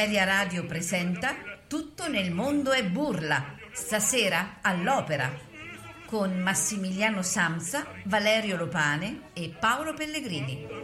[0.00, 1.34] Ameria Radio presenta
[1.68, 5.30] Tutto nel mondo è burla, stasera all'opera,
[6.06, 10.79] con Massimiliano Samsa, Valerio Lopane e Paolo Pellegrini.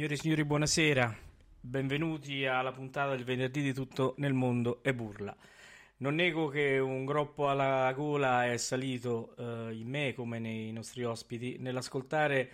[0.00, 1.14] Signore e signori, buonasera.
[1.60, 5.36] Benvenuti alla puntata del venerdì di Tutto nel mondo e burla.
[5.98, 11.04] Non nego che un groppo alla gola è salito eh, in me come nei nostri
[11.04, 12.50] ospiti nell'ascoltare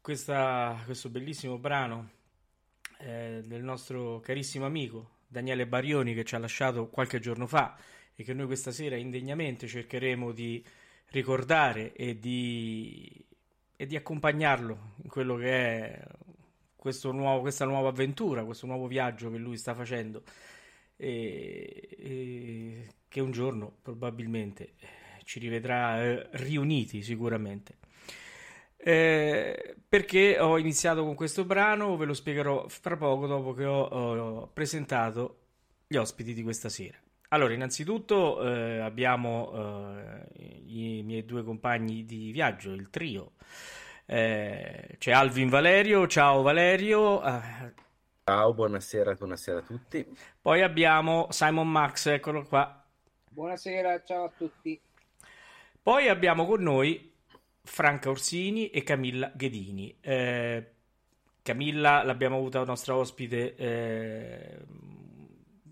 [0.00, 2.12] questa- questo bellissimo brano
[3.00, 7.76] eh, del nostro carissimo amico Daniele Barioni che ci ha lasciato qualche giorno fa
[8.16, 10.64] e che noi questa sera indegnamente cercheremo di
[11.08, 13.22] ricordare e di,
[13.76, 16.06] e di accompagnarlo in quello che è
[17.12, 20.22] nuovo- questa nuova avventura, questo nuovo viaggio che lui sta facendo
[20.96, 24.74] e, e che un giorno probabilmente
[25.24, 27.76] ci rivedrà eh, riuniti sicuramente.
[28.76, 31.96] Eh, perché ho iniziato con questo brano?
[31.96, 35.40] Ve lo spiegherò fra poco dopo che ho, ho presentato
[35.86, 36.98] gli ospiti di questa sera.
[37.30, 43.32] Allora, innanzitutto eh, abbiamo eh, i miei due compagni di viaggio, il trio.
[44.10, 47.22] Eh, c'è Alvin Valerio, ciao Valerio.
[47.22, 47.74] Eh,
[48.24, 50.06] Ciao, buonasera, buonasera a tutti.
[50.40, 52.82] poi abbiamo Simon Max, eccolo qua.
[53.30, 54.80] Buonasera, ciao a tutti.
[55.82, 57.12] Poi abbiamo con noi
[57.62, 59.98] Franca Orsini e Camilla Ghedini.
[60.00, 60.70] Eh,
[61.42, 64.58] Camilla l'abbiamo avuta nostra ospite eh,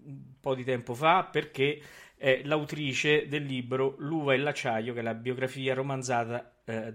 [0.04, 1.80] un po' di tempo fa perché
[2.14, 6.92] è l'autrice del libro L'uva e l'acciaio, che è la biografia romanzata eh,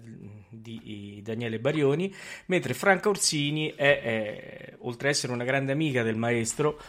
[0.50, 2.14] di Daniele Barioni,
[2.48, 6.80] mentre Franca Orsini è, è, oltre ad essere una grande amica del maestro,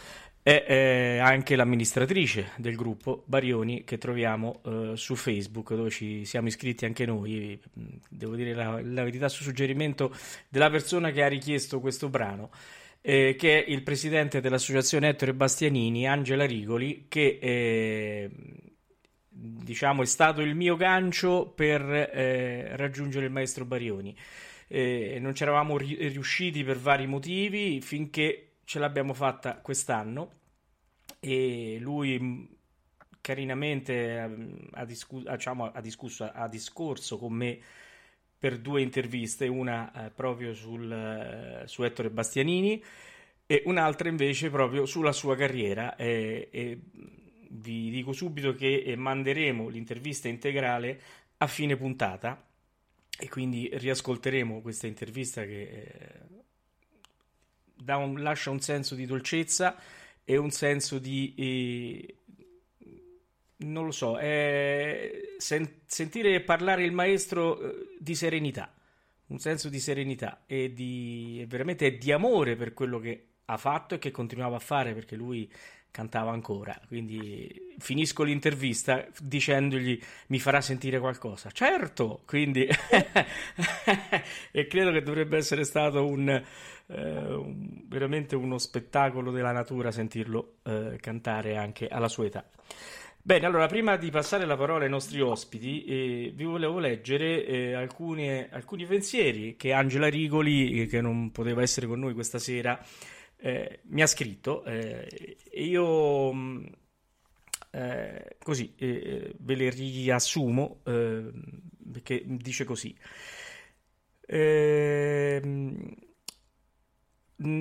[0.43, 6.49] è eh, anche l'amministratrice del gruppo Barioni che troviamo eh, su Facebook dove ci siamo
[6.49, 7.57] iscritti anche noi.
[8.09, 10.13] Devo dire la, la, verità su suggerimento
[10.49, 12.51] della persona che ha richiesto questo brano.
[13.05, 18.29] Eh, che è il presidente dell'associazione Ettore Bastianini, Angela Rigoli, che eh,
[19.45, 24.15] diciamo è stato il mio gancio per eh, raggiungere il maestro Barioni.
[24.69, 30.41] non ci eravamo ri- riusciti per vari motivi finché ce l'abbiamo fatta quest'anno
[31.19, 32.43] e lui mm,
[33.21, 37.59] carinamente mm, ha, discu- diciamo, ha, discusso, ha discorso con me
[38.37, 42.83] per due interviste, una eh, proprio sul, eh, su Ettore Bastianini
[43.45, 45.95] e un'altra invece proprio sulla sua carriera.
[45.95, 46.79] E, e
[47.55, 50.99] vi dico subito che eh, manderemo l'intervista integrale
[51.37, 52.43] a fine puntata
[53.17, 56.21] e quindi riascolteremo questa intervista che
[57.85, 59.77] eh, un, lascia un senso di dolcezza
[60.23, 61.33] e un senso di...
[61.37, 62.17] Eh,
[63.57, 68.73] non lo so, eh, sen- sentire parlare il maestro eh, di serenità,
[69.27, 73.99] un senso di serenità e di, veramente di amore per quello che ha fatto e
[73.99, 75.49] che continuava a fare perché lui
[75.93, 76.75] cantava ancora.
[76.87, 81.51] Quindi finisco l'intervista dicendogli mi farà sentire qualcosa.
[81.51, 82.67] Certo, quindi
[84.51, 86.43] e credo che dovrebbe essere stato un, eh,
[86.87, 92.43] un, veramente uno spettacolo della natura sentirlo eh, cantare anche alla sua età.
[93.25, 97.73] Bene, allora prima di passare la parola ai nostri ospiti, eh, vi volevo leggere eh,
[97.73, 102.83] alcune, alcuni pensieri che Angela Rigoli, eh, che non poteva essere con noi questa sera,
[103.45, 106.65] eh, mi ha scritto eh, e io mm,
[107.71, 112.95] eh, così ve le riassumo perché dice così.
[114.27, 115.93] Ehm,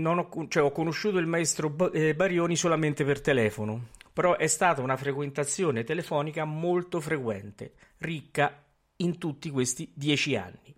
[0.04, 5.82] ho, cioè, ho, conosciuto il maestro Barioni solamente per telefono, però è stata una frequentazione
[5.82, 8.64] telefonica molto frequente, ricca
[8.96, 10.71] in tutti questi dieci anni.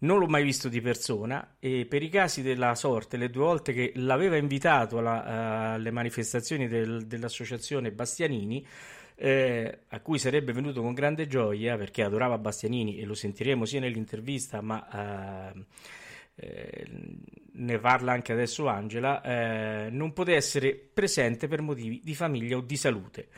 [0.00, 3.72] Non l'ho mai visto di persona e per i casi della sorte, le due volte
[3.72, 8.64] che l'aveva invitato alla, alle manifestazioni del, dell'associazione Bastianini,
[9.16, 13.80] eh, a cui sarebbe venuto con grande gioia perché adorava Bastianini e lo sentiremo sia
[13.80, 15.64] nell'intervista, ma eh,
[16.36, 16.86] eh,
[17.52, 22.60] ne parla anche adesso Angela, eh, non poté essere presente per motivi di famiglia o
[22.60, 23.28] di salute.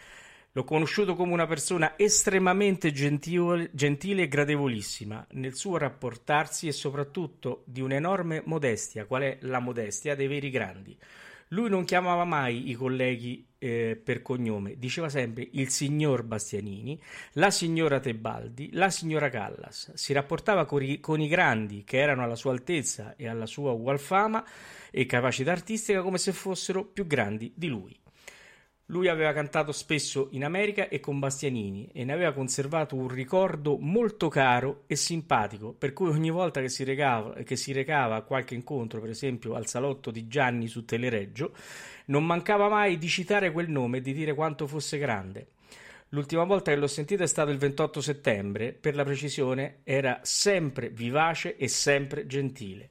[0.52, 7.62] L'ho conosciuto come una persona estremamente gentile, gentile e gradevolissima nel suo rapportarsi e soprattutto
[7.66, 10.98] di un'enorme modestia, qual è la modestia dei veri grandi.
[11.52, 17.00] Lui non chiamava mai i colleghi eh, per cognome, diceva sempre il signor Bastianini,
[17.34, 19.92] la signora Tebaldi, la signora Callas.
[19.94, 23.70] Si rapportava con i, con i grandi che erano alla sua altezza e alla sua
[23.70, 24.44] ugual fama
[24.90, 27.99] e capacità artistica come se fossero più grandi di lui.
[28.90, 33.78] Lui aveva cantato spesso in America e con Bastianini e ne aveva conservato un ricordo
[33.78, 38.22] molto caro e simpatico, per cui ogni volta che si, recava, che si recava a
[38.22, 41.52] qualche incontro, per esempio al salotto di Gianni su Telereggio,
[42.06, 45.46] non mancava mai di citare quel nome e di dire quanto fosse grande.
[46.08, 50.88] L'ultima volta che l'ho sentito è stato il 28 settembre, per la precisione era sempre
[50.88, 52.89] vivace e sempre gentile.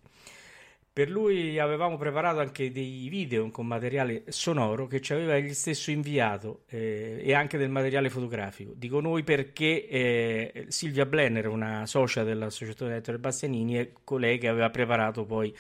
[0.92, 5.92] Per lui avevamo preparato anche dei video con materiale sonoro che ci aveva egli stesso
[5.92, 8.74] inviato eh, e anche del materiale fotografico.
[8.76, 14.70] Dico noi perché eh, Silvia Blenner, una socia dell'associazione Ettore Bastianini, è colei che aveva
[14.72, 15.56] preparato poi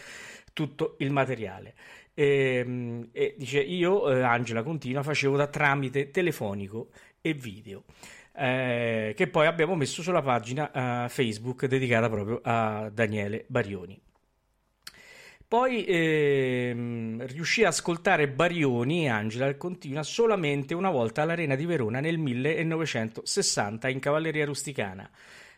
[0.51, 1.75] tutto il materiale.
[2.13, 6.89] E, ehm, e dice io, eh, Angela continua, facevo da tramite telefonico
[7.21, 7.83] e video.
[8.35, 13.99] Eh, che poi abbiamo messo sulla pagina uh, Facebook dedicata proprio a Daniele Barioni.
[15.49, 21.99] Poi ehm, riuscì a ascoltare Barioni e Angela continua solamente una volta all'Arena di Verona
[21.99, 25.09] nel 1960 in Cavalleria Rusticana,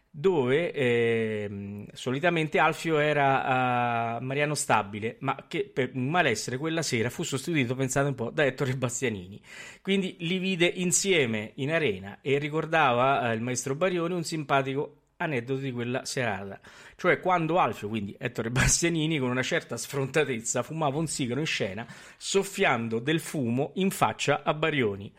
[0.09, 7.23] dove ehm, solitamente Alfio era uh, Mariano Stabile, ma che per malessere quella sera fu
[7.23, 9.41] sostituito, pensate un po', da Ettore Bastianini.
[9.81, 15.61] Quindi li vide insieme in arena e ricordava uh, il maestro Barioni un simpatico aneddoto
[15.61, 16.59] di quella serata.
[16.95, 21.85] Cioè quando Alfio, quindi Ettore Bastianini, con una certa sfrontatezza fumava un sigaro in scena,
[22.17, 25.11] soffiando del fumo in faccia a Barioni.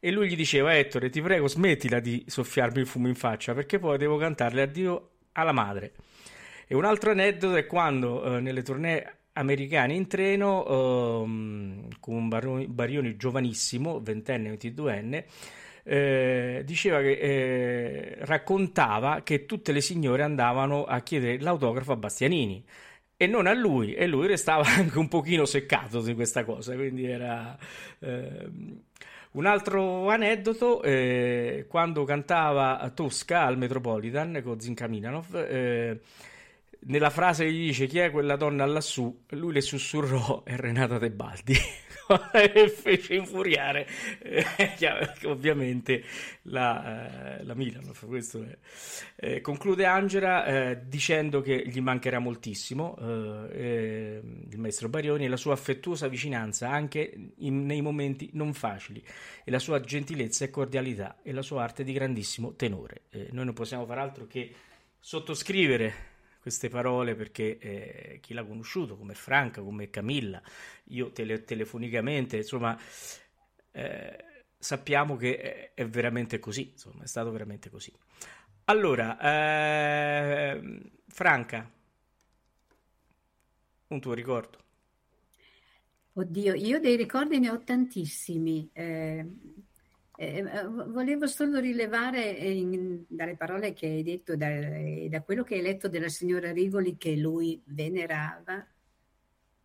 [0.00, 3.78] E lui gli diceva, Ettore, ti prego, smettila di soffiarmi il fumo in faccia, perché
[3.78, 5.92] poi devo cantarle addio alla madre.
[6.66, 12.66] E un altro aneddoto è quando eh, nelle tournée americane in treno, eh, con Barioni,
[12.66, 15.26] Barioni giovanissimo, ventenne, ventiduenne,
[15.84, 22.64] eh, diceva che eh, raccontava che tutte le signore andavano a chiedere l'autografo a Bastianini
[23.16, 27.04] e non a lui, e lui restava anche un pochino seccato di questa cosa, quindi
[27.06, 27.56] era...
[28.00, 28.48] Eh,
[29.34, 36.00] un altro aneddoto, eh, quando cantava Tosca al Metropolitan con Zinka Minanov, eh,
[36.86, 41.54] nella frase gli dice chi è quella donna lassù, lui le sussurrò è Renata Tebaldi
[42.74, 43.86] fece infuriare
[44.20, 44.44] eh,
[45.24, 46.02] ovviamente
[46.42, 47.92] la, eh, la Milan.
[48.06, 48.44] Questo
[49.16, 52.96] eh, conclude Angela eh, dicendo che gli mancherà moltissimo
[53.50, 54.20] eh,
[54.50, 59.02] il maestro Barioni e la sua affettuosa vicinanza anche in, nei momenti non facili
[59.44, 63.02] e la sua gentilezza e cordialità e la sua arte di grandissimo tenore.
[63.10, 64.52] Eh, noi non possiamo far altro che
[64.98, 66.12] sottoscrivere
[66.44, 70.42] queste parole perché eh, chi l'ha conosciuto come Franca, come Camilla,
[70.88, 72.78] io tele- telefonicamente, insomma,
[73.72, 74.24] eh,
[74.58, 77.90] sappiamo che è, veramente così, insomma, è stato veramente così.
[78.66, 81.70] Allora, eh, Franca,
[83.88, 84.58] un tuo ricordo?
[86.16, 88.70] Oddio, io dei ricordi ne ho tantissimi.
[88.72, 89.26] Eh,
[90.16, 94.48] eh, eh volevo solo rilevare in, dalle parole che hai detto, da,
[95.08, 98.66] da, quello che hai letto della signora Rigoli che lui venerava,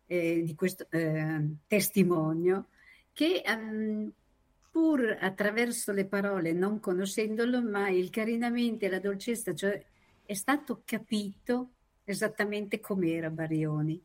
[0.06, 2.66] eh, di questo eh, testimonio,
[3.12, 4.10] che um,
[4.70, 9.82] pur attraverso le parole, non conoscendolo, ma il carinamento e la dolcezza, cioè
[10.24, 11.70] è stato capito
[12.04, 14.00] esattamente com'era Barioni.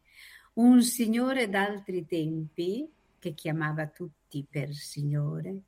[0.53, 2.87] Un signore d'altri tempi,
[3.19, 5.61] che chiamava tutti per signore,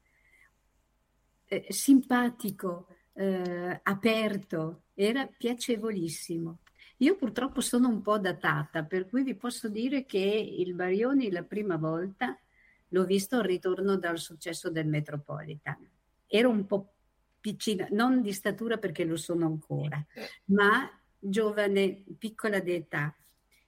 [1.48, 6.60] eh, simpatico, eh, aperto, era piacevolissimo.
[6.98, 11.44] Io purtroppo sono un po' datata, per cui vi posso dire che il Barioni la
[11.44, 12.38] prima volta
[12.90, 15.78] l'ho visto al ritorno dal successo del Metropolitan.
[16.26, 16.94] Ero un po'
[17.40, 20.04] piccina, non di statura perché lo sono ancora,
[20.46, 20.90] ma
[21.20, 23.16] giovane, piccola d'età.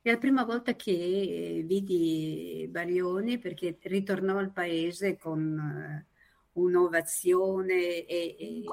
[0.01, 6.05] È la prima volta che vidi Barioni perché ritornò al paese con
[6.59, 8.63] un'ovazione e, e,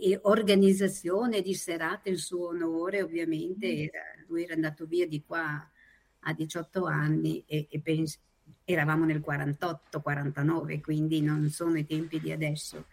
[0.00, 3.78] e, organizzazione di serate in suo onore, ovviamente mm.
[3.78, 5.70] era, lui era andato via di qua
[6.24, 8.20] a 18 anni e, e pens-
[8.64, 12.86] eravamo nel 48-49, quindi non sono i tempi di adesso.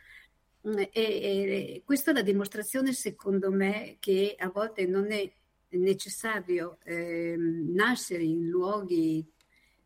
[0.68, 5.32] Mm, e, questa è la dimostrazione, secondo me, che a volte non è
[5.72, 9.26] necessario eh, nascere in luoghi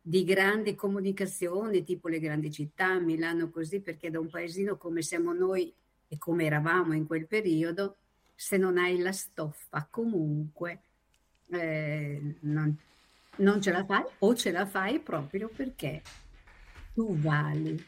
[0.06, 5.32] di grande comunicazione, tipo le grandi città, Milano così, perché da un paesino come siamo
[5.32, 5.74] noi
[6.10, 7.96] e come eravamo in quel periodo,
[8.36, 10.82] se non hai la stoffa comunque
[11.50, 12.78] eh, non,
[13.38, 16.02] non ce la fai o ce la fai proprio perché
[16.94, 17.82] tu vali.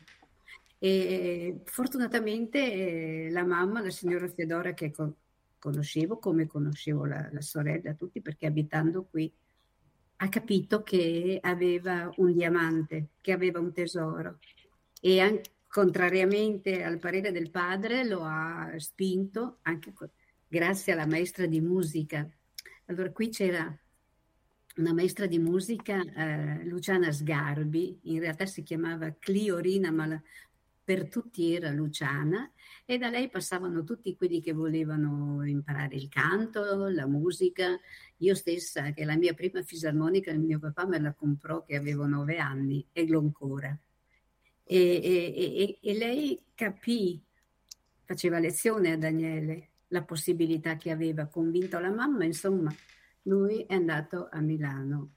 [0.79, 4.93] E fortunatamente eh, la mamma, la signora Fedora, che
[5.59, 9.29] conoscevo come conoscevo la, la sorella, tutti perché abitando qui,
[10.17, 14.39] ha capito che aveva un diamante, che aveva un tesoro
[15.01, 19.93] e anche, contrariamente al parere del padre lo ha spinto anche
[20.47, 22.25] grazie alla maestra di musica.
[22.85, 23.77] Allora qui c'era
[24.77, 30.21] una maestra di musica, eh, Luciana Sgarbi, in realtà si chiamava Cliorina, ma la,
[30.85, 32.49] per tutti era Luciana,
[32.85, 37.77] e da lei passavano tutti quelli che volevano imparare il canto, la musica.
[38.17, 42.37] Io stessa, che la mia prima fisarmonica, mio papà me la comprò che avevo nove
[42.37, 43.75] anni e l'ho ancora.
[44.63, 47.19] E, e, e, e lei capì,
[48.03, 52.71] faceva lezione a Daniele, la possibilità che aveva, convinto la mamma, insomma,
[53.23, 55.13] lui è andato a Milano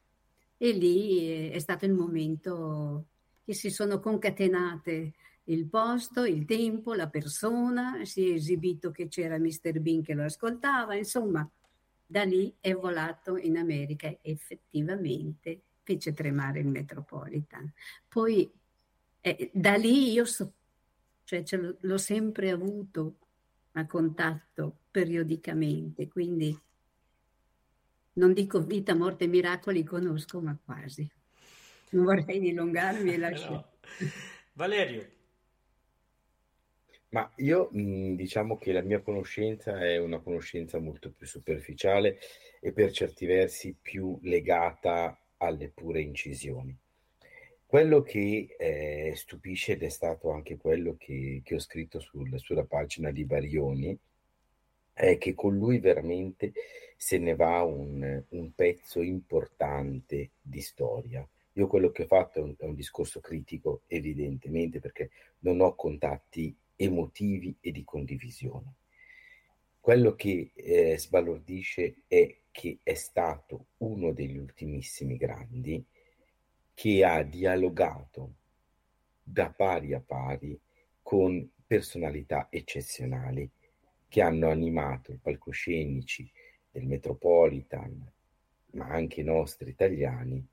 [0.56, 3.06] e lì è stato il momento
[3.44, 5.12] che si sono concatenate
[5.48, 9.80] il posto, il tempo, la persona, si è esibito che c'era Mr.
[9.80, 11.48] Bean che lo ascoltava, insomma,
[12.06, 17.70] da lì è volato in America e effettivamente fece tremare il Metropolitan.
[18.08, 18.50] Poi
[19.20, 20.52] eh, da lì io so,
[21.24, 21.42] cioè,
[21.80, 23.16] l'ho sempre avuto
[23.72, 26.58] a contatto periodicamente, quindi
[28.14, 31.08] non dico vita, morte e miracoli conosco, ma quasi.
[31.90, 33.54] Non vorrei dilungarmi e lasciare.
[33.54, 33.66] No.
[34.52, 35.16] Valerio.
[37.10, 42.18] Ma io mh, diciamo che la mia conoscenza è una conoscenza molto più superficiale
[42.60, 46.76] e per certi versi più legata alle pure incisioni.
[47.64, 52.64] Quello che eh, stupisce ed è stato anche quello che, che ho scritto sul, sulla
[52.64, 53.98] pagina di Barioni
[54.92, 56.52] è che con lui veramente
[56.96, 61.26] se ne va un, un pezzo importante di storia.
[61.52, 65.10] Io quello che ho fatto è un, è un discorso critico, evidentemente, perché
[65.40, 68.74] non ho contatti emotivi e di condivisione.
[69.80, 75.82] quello che eh, sbalordisce è che è stato uno degli ultimissimi grandi
[76.74, 78.34] che ha dialogato
[79.22, 80.58] da pari a pari
[81.02, 83.50] con personalità eccezionali
[84.08, 86.30] che hanno animato i palcoscenici
[86.70, 88.12] del Metropolitan,
[88.72, 90.46] ma anche i nostri italiani,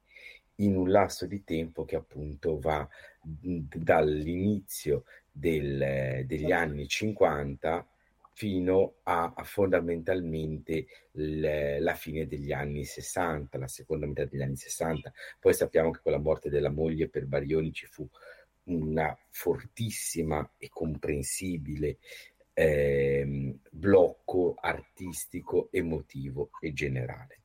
[0.57, 2.87] in un lasso di tempo che appunto va
[3.21, 7.87] dall'inizio del, degli anni 50
[8.35, 14.57] fino a, a fondamentalmente l, la fine degli anni 60, la seconda metà degli anni
[14.57, 15.11] 60.
[15.39, 18.07] Poi sappiamo che con la morte della moglie per Barioni ci fu
[18.65, 21.97] una fortissima e comprensibile
[22.53, 27.39] eh, blocco artistico, emotivo e generale.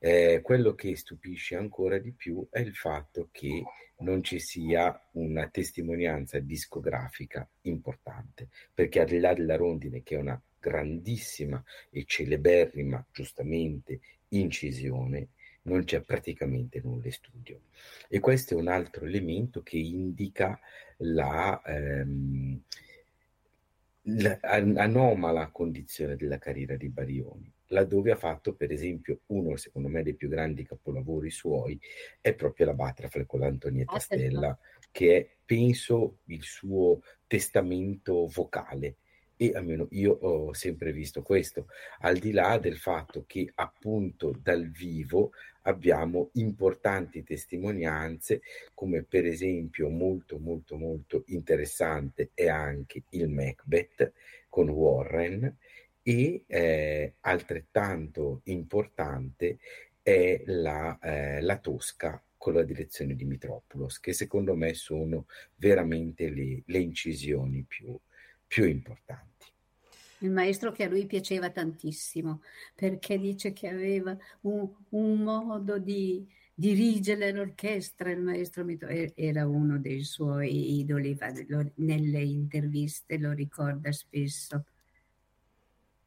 [0.00, 3.64] Eh, quello che stupisce ancora di più è il fatto che
[3.98, 10.18] non ci sia una testimonianza discografica importante, perché al di là della rondine, che è
[10.18, 15.30] una grandissima e celeberrima, giustamente, incisione,
[15.62, 17.60] non c'è praticamente nulla in studio.
[18.08, 20.58] E questo è un altro elemento che indica
[20.98, 22.62] la, ehm,
[24.02, 30.14] l'anomala condizione della carriera di Barioni laddove ha fatto per esempio uno secondo me dei
[30.14, 31.78] più grandi capolavori suoi
[32.20, 34.58] è proprio la Butterfly con l'Antonietta ah, Stella
[34.90, 38.96] che è penso il suo testamento vocale.
[39.40, 41.68] E almeno io ho sempre visto questo,
[42.00, 45.30] al di là del fatto che appunto dal vivo
[45.62, 48.40] abbiamo importanti testimonianze
[48.74, 54.12] come per esempio molto molto molto interessante è anche il Macbeth
[54.48, 55.56] con Warren
[56.08, 59.58] e eh, altrettanto importante
[60.00, 66.30] è la, eh, la, Tosca con la direzione di Mitropoulos, che secondo me sono veramente
[66.30, 67.94] le, le incisioni più,
[68.46, 69.48] più importanti.
[70.20, 72.40] Il maestro che a lui piaceva tantissimo,
[72.74, 78.64] perché dice che aveva un, un modo di dirigere l'orchestra, il maestro
[79.14, 81.18] era uno dei suoi idoli,
[81.74, 84.64] nelle interviste lo ricorda spesso.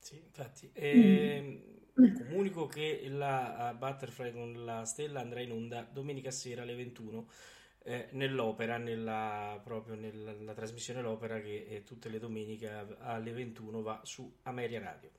[0.01, 0.70] Sì, infatti.
[0.74, 1.61] E,
[2.00, 2.16] mm.
[2.16, 7.27] Comunico che la Butterfly con la stella andrà in onda domenica sera alle 21
[7.83, 14.01] eh, nell'opera, nella, proprio nella trasmissione L'Opera che eh, tutte le domeniche alle 21 va
[14.03, 15.11] su Ameria Radio.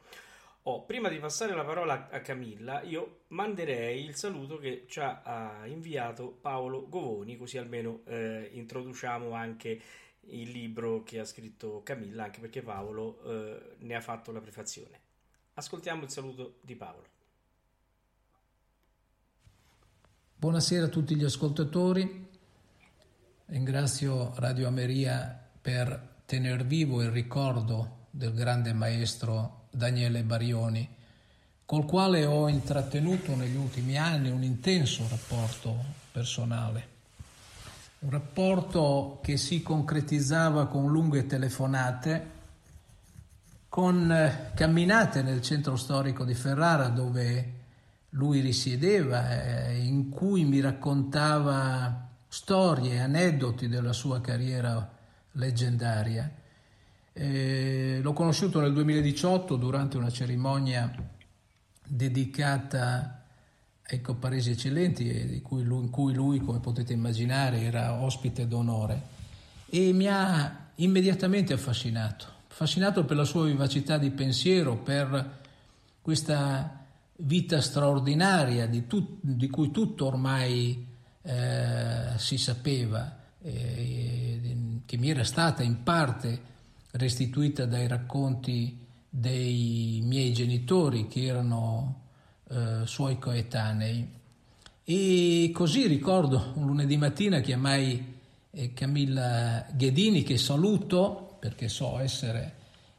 [0.64, 5.62] Oh, prima di passare la parola a Camilla, io manderei il saluto che ci ha
[5.66, 9.80] inviato Paolo Govoni, così almeno eh, introduciamo anche
[10.26, 15.00] il libro che ha scritto Camilla, anche perché Paolo eh, ne ha fatto la prefazione.
[15.54, 17.06] Ascoltiamo il saluto di Paolo.
[20.36, 22.28] Buonasera a tutti gli ascoltatori.
[23.46, 30.88] Ringrazio Radio Ameria per tenere vivo il ricordo del grande maestro Daniele Barioni,
[31.64, 35.76] col quale ho intrattenuto negli ultimi anni un intenso rapporto
[36.10, 36.91] personale
[38.02, 42.30] un rapporto che si concretizzava con lunghe telefonate,
[43.68, 47.60] con eh, camminate nel centro storico di Ferrara dove
[48.10, 54.98] lui risiedeva, eh, in cui mi raccontava storie, aneddoti della sua carriera
[55.32, 56.28] leggendaria.
[57.12, 60.92] Eh, l'ho conosciuto nel 2018 durante una cerimonia
[61.86, 63.21] dedicata
[63.84, 69.20] ecco, Paresi Eccellenti, cui lui, in cui lui, come potete immaginare, era ospite d'onore.
[69.68, 75.40] E mi ha immediatamente affascinato, affascinato per la sua vivacità di pensiero, per
[76.00, 76.84] questa
[77.16, 80.86] vita straordinaria di, tut, di cui tutto ormai
[81.22, 86.50] eh, si sapeva, eh, che mi era stata in parte
[86.92, 92.01] restituita dai racconti dei miei genitori che erano
[92.52, 94.20] eh, suoi coetanei.
[94.84, 102.54] E così ricordo un lunedì mattina chiamai eh, Camilla Ghedini che saluto perché so essere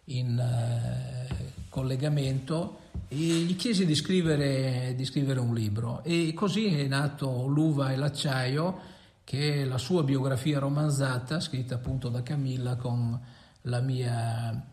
[0.06, 6.88] in eh, collegamento e gli chiesi di scrivere, di scrivere un libro e così è
[6.88, 8.92] nato L'uva e l'acciaio
[9.24, 13.20] che è la sua biografia romanzata scritta appunto da Camilla con
[13.62, 14.66] la mia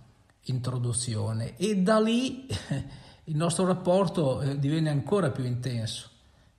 [0.44, 2.46] introduzione e da lì
[3.30, 6.08] il nostro rapporto eh, divenne ancora più intenso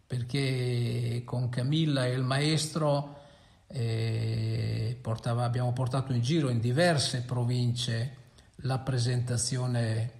[0.08, 3.20] perché con Camilla e il maestro
[3.68, 8.16] eh, portava, abbiamo portato in giro in diverse province
[8.64, 10.12] la presentazione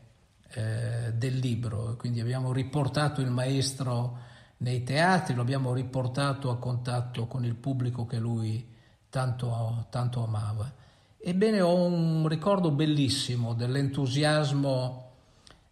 [0.52, 7.28] eh, del libro, quindi abbiamo riportato il maestro nei teatri, lo abbiamo riportato a contatto
[7.28, 8.66] con il pubblico che lui
[9.10, 10.72] tanto, tanto amava.
[11.18, 15.11] Ebbene ho un ricordo bellissimo dell'entusiasmo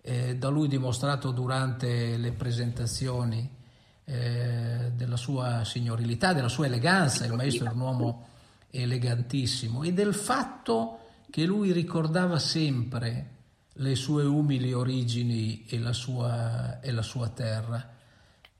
[0.01, 3.57] eh, da lui dimostrato durante le presentazioni
[4.05, 8.27] eh, della sua signorilità, della sua eleganza, il maestro era un uomo
[8.71, 13.37] elegantissimo, e del fatto che lui ricordava sempre
[13.73, 17.97] le sue umili origini e la sua, e la sua terra.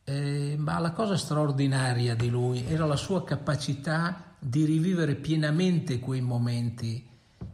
[0.04, 6.22] Eh, ma la cosa straordinaria di lui era la sua capacità di rivivere pienamente quei
[6.22, 7.09] momenti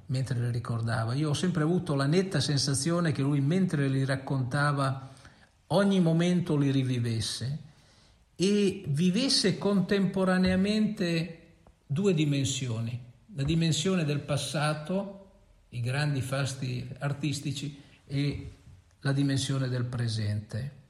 [0.08, 1.14] mentre li ricordava.
[1.14, 5.12] Io ho sempre avuto la netta sensazione che lui mentre li raccontava
[5.68, 7.60] ogni momento li rivivesse
[8.36, 11.40] e vivesse contemporaneamente
[11.86, 13.00] due dimensioni,
[13.36, 15.22] la dimensione del passato,
[15.70, 18.52] i grandi fasti artistici e
[19.00, 20.84] la dimensione del presente.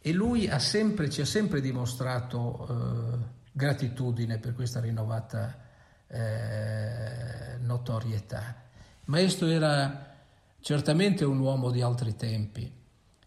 [0.00, 3.18] E lui ha sempre, ci ha sempre dimostrato eh,
[3.52, 5.63] gratitudine per questa rinnovata
[6.14, 8.62] eh, notorietà.
[9.06, 10.14] Maestro era
[10.60, 12.72] certamente un uomo di altri tempi,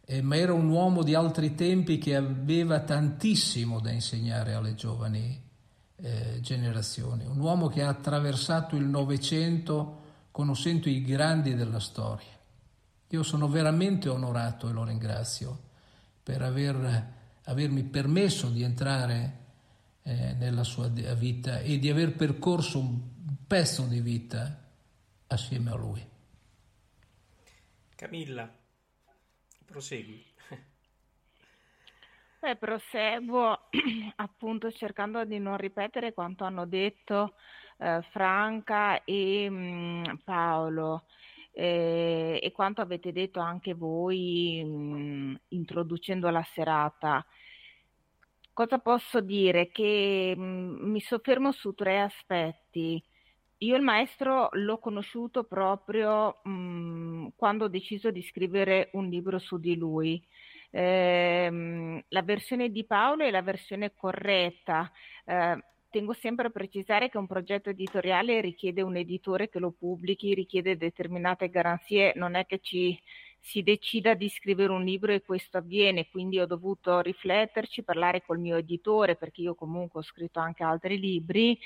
[0.06, 5.44] eh, ma era un uomo di altri tempi che aveva tantissimo da insegnare alle giovani
[5.98, 12.36] eh, generazioni, un uomo che ha attraversato il Novecento conoscendo i grandi della storia.
[13.10, 15.60] Io sono veramente onorato e lo ringrazio
[16.24, 19.46] per aver, avermi permesso di entrare
[20.08, 23.02] eh, nella sua vita e di aver percorso un
[23.46, 24.58] pezzo di vita
[25.28, 26.02] assieme a lui.
[27.94, 28.50] Camilla,
[29.66, 30.24] prosegui.
[32.40, 33.68] Beh, proseguo
[34.16, 37.34] appunto cercando di non ripetere quanto hanno detto
[37.78, 41.06] eh, Franca e mh, mm, Paolo
[41.52, 47.26] eh, e quanto avete detto anche voi mh, mm, introducendo la serata.
[48.58, 49.70] Cosa posso dire?
[49.70, 53.00] Che mh, mm, mi soffermo su tre aspetti.
[53.60, 59.60] Io il maestro l'ho conosciuto proprio mh, quando ho deciso di scrivere un libro su
[59.60, 60.20] di lui.
[60.72, 64.92] Eh, la versione di Paolo è la versione corretta.
[65.24, 70.34] Eh, tengo sempre a precisare che un progetto editoriale richiede un editore che lo pubblichi,
[70.34, 73.00] richiede determinate garanzie, non è che ci
[73.48, 78.40] si decida di scrivere un libro e questo avviene, quindi ho dovuto rifletterci, parlare col
[78.40, 81.58] mio editore, perché io comunque ho scritto anche altri libri,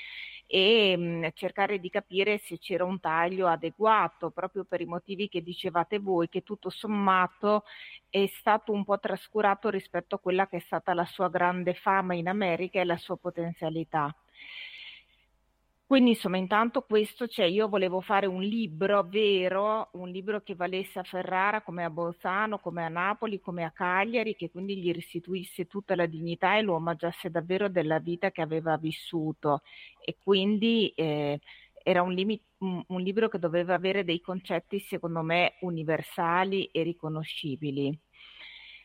[0.46, 5.28] e mh, mm, cercare di capire se c'era un taglio adeguato, proprio per i motivi
[5.28, 7.64] che dicevate voi, che tutto sommato
[8.08, 12.14] è stato un po' trascurato rispetto a quella che è stata la sua grande fama
[12.14, 14.14] in America e la sua potenzialità.
[15.92, 20.98] Quindi insomma intanto questo, cioè io volevo fare un libro vero, un libro che valesse
[20.98, 25.66] a Ferrara come a Bolzano, come a Napoli, come a Cagliari, che quindi gli restituisse
[25.66, 29.60] tutta la dignità e lo omaggiasse davvero della vita che aveva vissuto.
[30.02, 31.38] E quindi eh,
[31.82, 36.84] era un, limi- un, un libro che doveva avere dei concetti secondo me universali e
[36.84, 38.00] riconoscibili.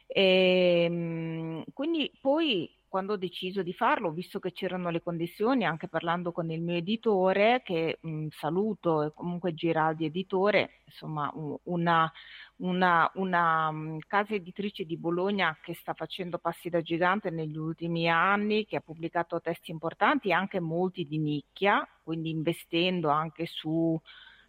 [0.07, 5.87] E, ehm, quindi poi quando ho deciso di farlo, visto che c'erano le condizioni, anche
[5.87, 11.31] parlando con il mio editore, che mh, saluto, e comunque Giraldi Editore, insomma
[11.63, 12.11] una,
[12.57, 18.09] una, una um, casa editrice di Bologna che sta facendo passi da gigante negli ultimi
[18.09, 23.99] anni, che ha pubblicato testi importanti, anche molti di nicchia, quindi investendo anche su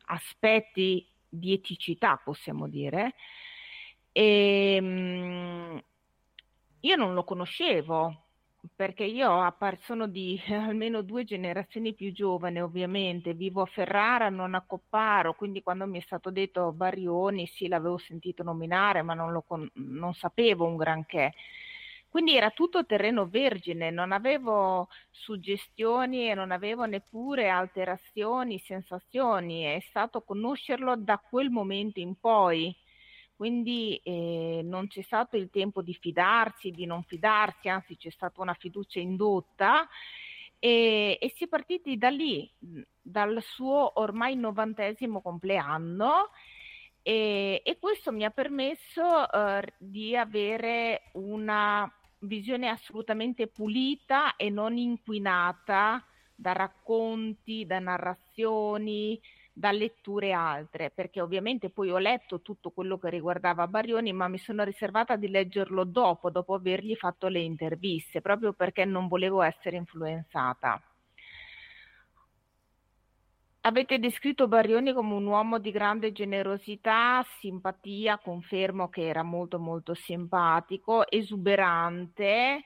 [0.06, 3.14] aspetti di eticità, possiamo dire.
[4.12, 5.82] E, ehm,
[6.80, 8.27] io non lo conoscevo,
[8.74, 14.64] perché io sono di almeno due generazioni più giovane, ovviamente, vivo a Ferrara, non a
[14.66, 19.68] Copparo, quindi quando mi è stato detto Barioni, sì, l'avevo sentito nominare, ma non, con-
[19.74, 21.32] non sapevo un granché.
[22.08, 29.80] Quindi era tutto terreno vergine, non avevo suggestioni e non avevo neppure alterazioni, sensazioni, è
[29.80, 32.74] stato conoscerlo da quel momento in poi
[33.38, 38.42] quindi eh, non c'è stato il tempo di fidarsi, di non fidarsi, anzi c'è stata
[38.42, 39.88] una fiducia indotta
[40.58, 42.50] e, e si è partiti da lì,
[43.00, 46.30] dal suo ormai novantesimo compleanno
[47.00, 51.88] e, e questo mi ha permesso eh, di avere una
[52.22, 59.20] visione assolutamente pulita e non inquinata da racconti, da narrazioni,
[59.58, 64.38] da letture altre, perché ovviamente poi ho letto tutto quello che riguardava Barioni, ma mi
[64.38, 69.76] sono riservata di leggerlo dopo, dopo avergli fatto le interviste, proprio perché non volevo essere
[69.76, 70.80] influenzata.
[73.62, 79.92] Avete descritto Barioni come un uomo di grande generosità, simpatia, confermo che era molto molto
[79.94, 82.62] simpatico, esuberante,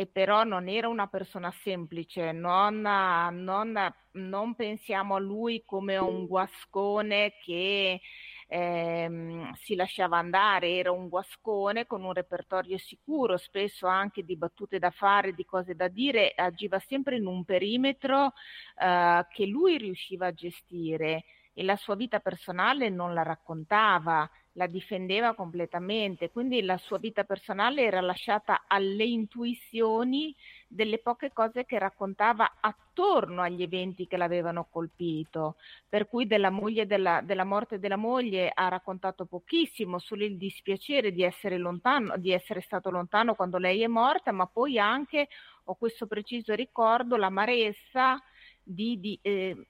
[0.00, 6.24] e però non era una persona semplice, non, non, non pensiamo a lui come un
[6.24, 8.00] guascone che
[8.48, 14.78] ehm, si lasciava andare, era un guascone con un repertorio sicuro, spesso anche di battute
[14.78, 18.32] da fare, di cose da dire, agiva sempre in un perimetro
[18.78, 24.66] eh, che lui riusciva a gestire e la sua vita personale non la raccontava, la
[24.66, 30.34] difendeva completamente, quindi la sua vita personale era lasciata alle intuizioni
[30.66, 35.56] delle poche cose che raccontava attorno agli eventi che l'avevano colpito,
[35.88, 36.50] per cui della,
[36.86, 42.32] della, della morte della moglie ha raccontato pochissimo, solo il dispiacere di essere lontano, di
[42.32, 45.28] essere stato lontano quando lei è morta, ma poi anche
[45.64, 48.20] ho questo preciso ricordo, l'amarezza
[48.62, 49.66] di, di, eh,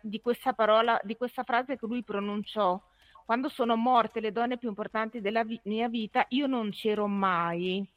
[0.00, 2.80] di questa parola, di questa frase che lui pronunciò
[3.30, 7.88] quando sono morte le donne più importanti della vi- mia vita, io non c'ero mai.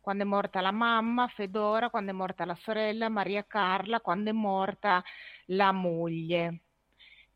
[0.00, 4.32] Quando è morta la mamma, Fedora, quando è morta la sorella, Maria Carla, quando è
[4.32, 5.00] morta
[5.44, 6.62] la moglie,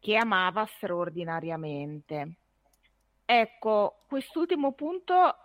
[0.00, 2.34] che amava straordinariamente.
[3.24, 5.36] Ecco, quest'ultimo punto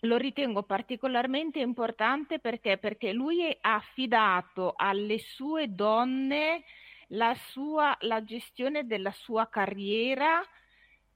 [0.00, 6.64] lo ritengo particolarmente importante perché, perché lui ha affidato alle sue donne
[7.10, 10.44] la, sua, la gestione della sua carriera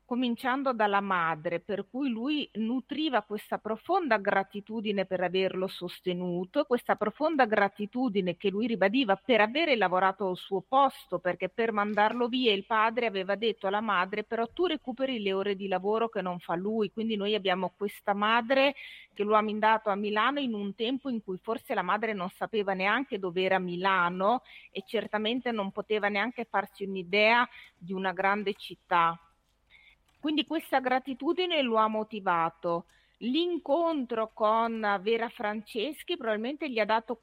[0.06, 7.44] cominciando dalla madre, per cui lui nutriva questa profonda gratitudine per averlo sostenuto, questa profonda
[7.44, 12.64] gratitudine che lui ribadiva per avere lavorato al suo posto, perché per mandarlo via il
[12.64, 16.54] padre aveva detto alla madre però tu recuperi le ore di lavoro che non fa
[16.54, 18.74] lui, quindi noi abbiamo questa madre
[19.12, 22.30] che lo ha mandato a Milano in un tempo in cui forse la madre non
[22.30, 28.54] sapeva neanche dove era Milano e certamente non poteva neanche farsi un'idea di una grande
[28.54, 29.18] città
[30.26, 32.86] quindi questa gratitudine lo ha motivato.
[33.18, 37.16] L'incontro con Vera Franceschi probabilmente gli ha dato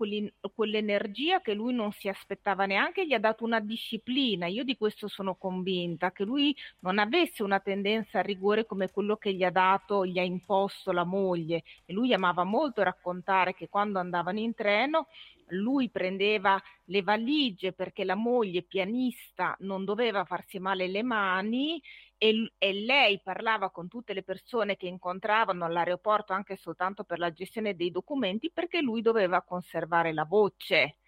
[0.55, 4.47] quell'energia che lui non si aspettava neanche, gli ha dato una disciplina.
[4.47, 9.17] Io di questo sono convinta, che lui non avesse una tendenza al rigore come quello
[9.17, 11.63] che gli ha dato, gli ha imposto la moglie.
[11.85, 15.07] E lui amava molto raccontare che quando andavano in treno
[15.47, 21.81] lui prendeva le valigie perché la moglie pianista non doveva farsi male le mani
[22.23, 27.33] e, e, lei parlava con tutte le persone che incontravano all'aeroporto anche soltanto per la
[27.33, 30.99] gestione dei documenti perché lui doveva conservare la voce.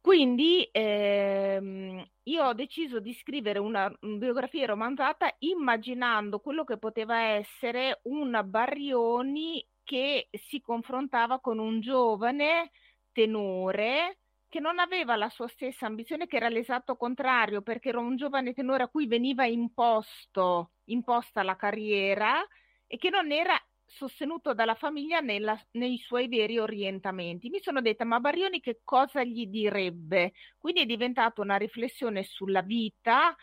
[0.00, 7.20] Quindi ehm, io ho deciso di scrivere una, una biografia romanzata immaginando quello che poteva
[7.20, 12.72] essere un Barrioni che si confrontava con un giovane
[13.12, 18.16] tenore che non aveva la sua stessa ambizione, che era l'esatto contrario, perché era un
[18.16, 22.46] giovane tenore a cui veniva imposto, imposta la carriera
[22.86, 27.48] e che non era sostenuto dalla famiglia nella, nei suoi veri orientamenti.
[27.48, 30.32] Mi sono detta, ma Barioni che cosa gli direbbe?
[30.58, 33.34] Quindi è diventata una riflessione sulla vita,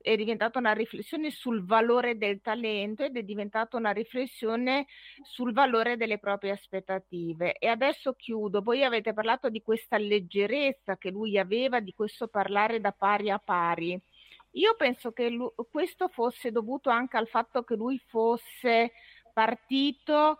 [0.00, 4.86] è diventata una riflessione sul valore del talento ed è diventata una riflessione
[5.22, 7.54] sul valore delle proprie aspettative.
[7.58, 8.62] E adesso chiudo.
[8.62, 13.38] Voi avete parlato di questa leggerezza che lui aveva, di questo parlare da pari a
[13.38, 14.00] pari.
[14.52, 18.92] Io penso che lui, questo fosse dovuto anche al fatto che lui fosse
[19.32, 20.38] partito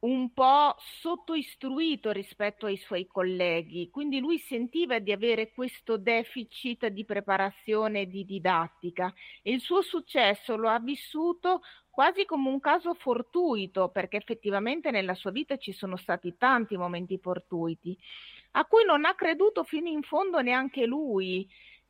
[0.00, 7.04] un po' sottoistruito rispetto ai suoi colleghi, quindi lui sentiva di avere questo deficit di
[7.04, 11.60] preparazione e di didattica e il suo successo lo ha vissuto
[11.90, 17.18] quasi come un caso fortuito, perché effettivamente nella sua vita ci sono stati tanti momenti
[17.18, 17.98] fortuiti,
[18.52, 21.46] a cui non ha creduto fino in fondo neanche lui,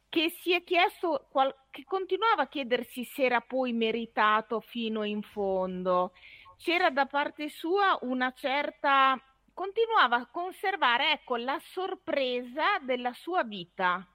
[0.09, 1.29] che si è chiesto,
[1.71, 6.13] che continuava a chiedersi se era poi meritato fino in fondo
[6.61, 9.19] c'era da parte sua una certa
[9.55, 14.07] continuava a conservare ecco la sorpresa della sua vita.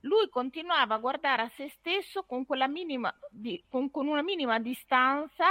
[0.00, 4.58] Lui continuava a guardare a se stesso con, quella minima, di, con, con una minima
[4.58, 5.46] distanza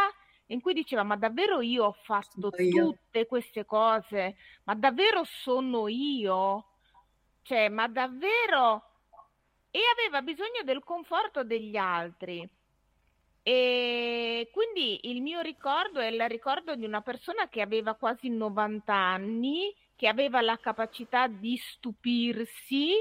[0.47, 2.91] in cui diceva ma davvero io ho fatto io.
[2.91, 4.37] tutte queste cose?
[4.65, 6.65] Ma davvero sono io?
[7.41, 8.83] Cioè ma davvero?
[9.71, 12.47] E aveva bisogno del conforto degli altri
[13.47, 18.91] e quindi il mio ricordo è il ricordo di una persona che aveva quasi 90
[18.91, 22.93] anni, che aveva la capacità di stupirsi,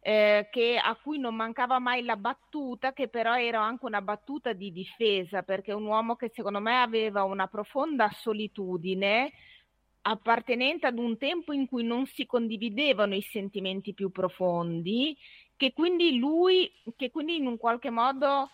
[0.00, 4.52] eh, che, a cui non mancava mai la battuta, che però era anche una battuta
[4.52, 9.32] di difesa, perché un uomo che secondo me aveva una profonda solitudine
[10.02, 15.16] appartenente ad un tempo in cui non si condividevano i sentimenti più profondi,
[15.56, 18.50] che quindi lui, che quindi in un qualche modo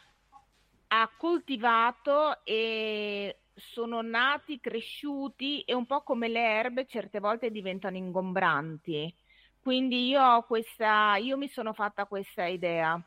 [0.89, 7.97] ha coltivato e sono nati, cresciuti e un po' come le erbe certe volte diventano
[7.97, 9.15] ingombranti.
[9.61, 13.01] Quindi io questa, io mi sono fatta questa idea.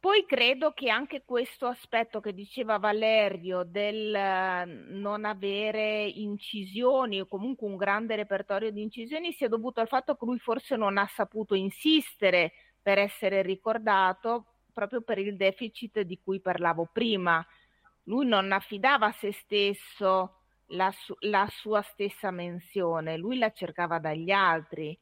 [0.00, 7.26] poi credo che anche questo aspetto che diceva Valerio del eh, non avere incisioni o
[7.26, 11.06] comunque un grande repertorio di incisioni sia dovuto al fatto che lui forse non ha
[11.06, 17.44] saputo insistere per essere ricordato proprio per il deficit di cui parlavo prima.
[18.04, 23.98] Lui non affidava a se stesso la, su- la sua stessa menzione, lui la cercava
[23.98, 24.98] dagli altri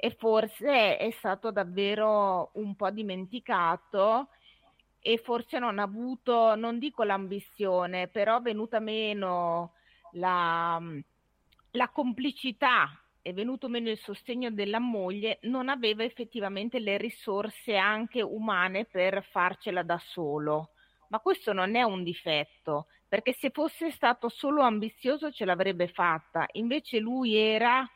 [0.00, 4.28] e forse è stato davvero un po' dimenticato
[5.00, 9.72] e forse non ha avuto, non dico l'ambizione, però è venuta meno
[10.12, 10.80] la,
[11.72, 12.88] la complicità,
[13.22, 19.22] è venuto meno il sostegno della moglie, non aveva effettivamente le risorse anche umane per
[19.24, 20.70] farcela da solo.
[21.08, 26.46] Ma questo non è un difetto, perché se fosse stato solo ambizioso ce l'avrebbe fatta.
[26.52, 27.88] Invece lui era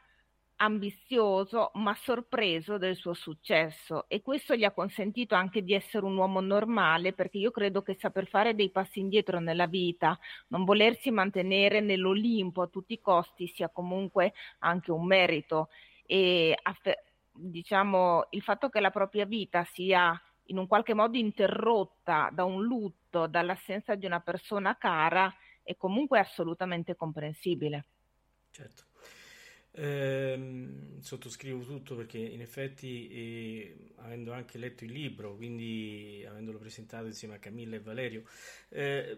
[0.63, 6.17] ambizioso ma sorpreso del suo successo e questo gli ha consentito anche di essere un
[6.17, 10.17] uomo normale perché io credo che saper fare dei passi indietro nella vita,
[10.49, 15.69] non volersi mantenere nell'Olimpo a tutti i costi sia comunque anche un merito
[16.07, 16.57] e
[17.33, 22.63] diciamo il fatto che la propria vita sia in un qualche modo interrotta da un
[22.63, 25.33] lutto, dall'assenza di una persona cara
[25.65, 27.87] è comunque assolutamente comprensibile.
[28.51, 28.92] Certo.
[29.75, 37.07] Ehm, sottoscrivo tutto perché in effetti, eh, avendo anche letto il libro, quindi avendolo presentato
[37.07, 38.25] insieme a Camilla e Valerio,
[38.69, 39.17] eh,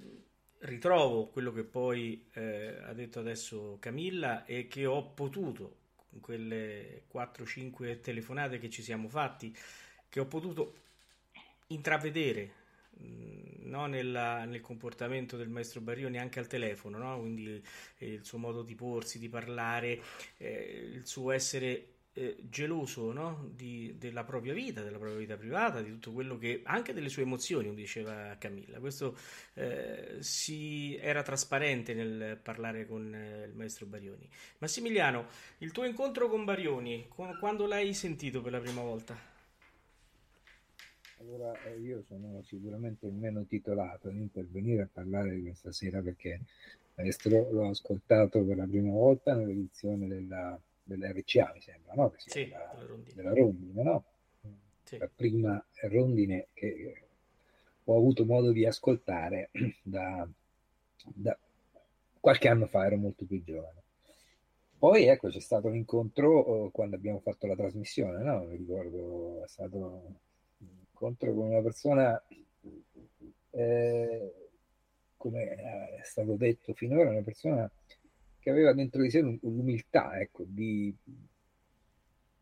[0.61, 5.77] ritrovo quello che poi eh, ha detto adesso Camilla e che ho potuto,
[6.11, 9.55] con quelle 4-5 telefonate che ci siamo fatti,
[10.09, 10.83] che ho potuto
[11.69, 12.63] intravedere
[13.65, 17.19] no, nella, nel comportamento del maestro Barrioni anche al telefono, no?
[17.19, 17.63] quindi
[17.99, 20.01] eh, il suo modo di porsi, di parlare,
[20.39, 23.51] eh, il suo essere eh, geloso no?
[23.53, 27.23] di, della propria vita, della propria vita privata, di tutto quello che anche delle sue
[27.23, 28.79] emozioni, come diceva Camilla.
[28.79, 29.17] Questo
[29.55, 34.29] eh, si, era trasparente nel parlare con eh, il maestro Barioni.
[34.59, 35.27] Massimiliano,
[35.59, 39.34] il tuo incontro con Barioni, quando l'hai sentito per la prima volta?
[41.19, 46.01] Allora, eh, io sono sicuramente il meno titolato ad intervenire a parlare di questa sera
[46.01, 46.41] perché
[46.97, 52.15] maestro l'ho ascoltato per la prima volta nell'edizione della, dell'RCA, mi sembra, no?
[52.17, 52.75] Sì, della,
[53.15, 54.05] della Rondine, no?
[54.85, 54.99] Sì.
[54.99, 57.05] La prima Rondine che
[57.85, 59.51] ho avuto modo di ascoltare
[59.83, 60.29] da,
[61.05, 61.39] da
[62.21, 63.83] qualche anno fa, ero molto più giovane.
[64.79, 68.45] Poi ecco c'è stato un incontro oh, quando abbiamo fatto la trasmissione, no?
[68.45, 70.21] Mi ricordo, è stato
[71.05, 72.23] incontro con una persona,
[73.51, 74.35] eh,
[75.17, 77.71] come è stato detto finora, una persona
[78.39, 80.95] che aveva dentro di sé l'umiltà, ecco, di...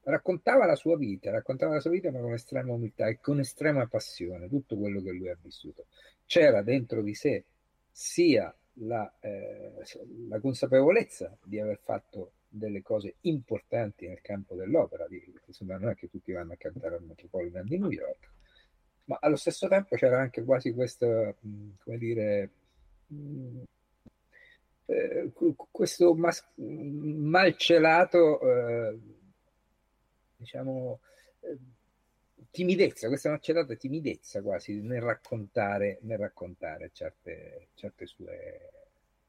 [0.02, 3.86] raccontava la sua vita, raccontava la sua vita ma con estrema umiltà e con estrema
[3.86, 5.86] passione, tutto quello che lui ha vissuto.
[6.24, 7.44] C'era dentro di sé
[7.90, 9.84] sia la, eh,
[10.28, 15.94] la consapevolezza di aver fatto delle cose importanti nel campo dell'opera, di, insomma non è
[15.94, 18.30] che tutti vanno a cantare al Metropolitan di New York,
[19.04, 21.36] ma allo stesso tempo c'era anche quasi questo,
[21.82, 22.50] come dire,
[24.86, 25.30] eh,
[25.70, 28.98] questo mas- malcelato, eh,
[30.36, 31.00] diciamo,
[31.40, 31.58] eh,
[32.50, 38.70] timidezza, questa malcelata timidezza quasi nel raccontare, nel raccontare certe, certe, sue,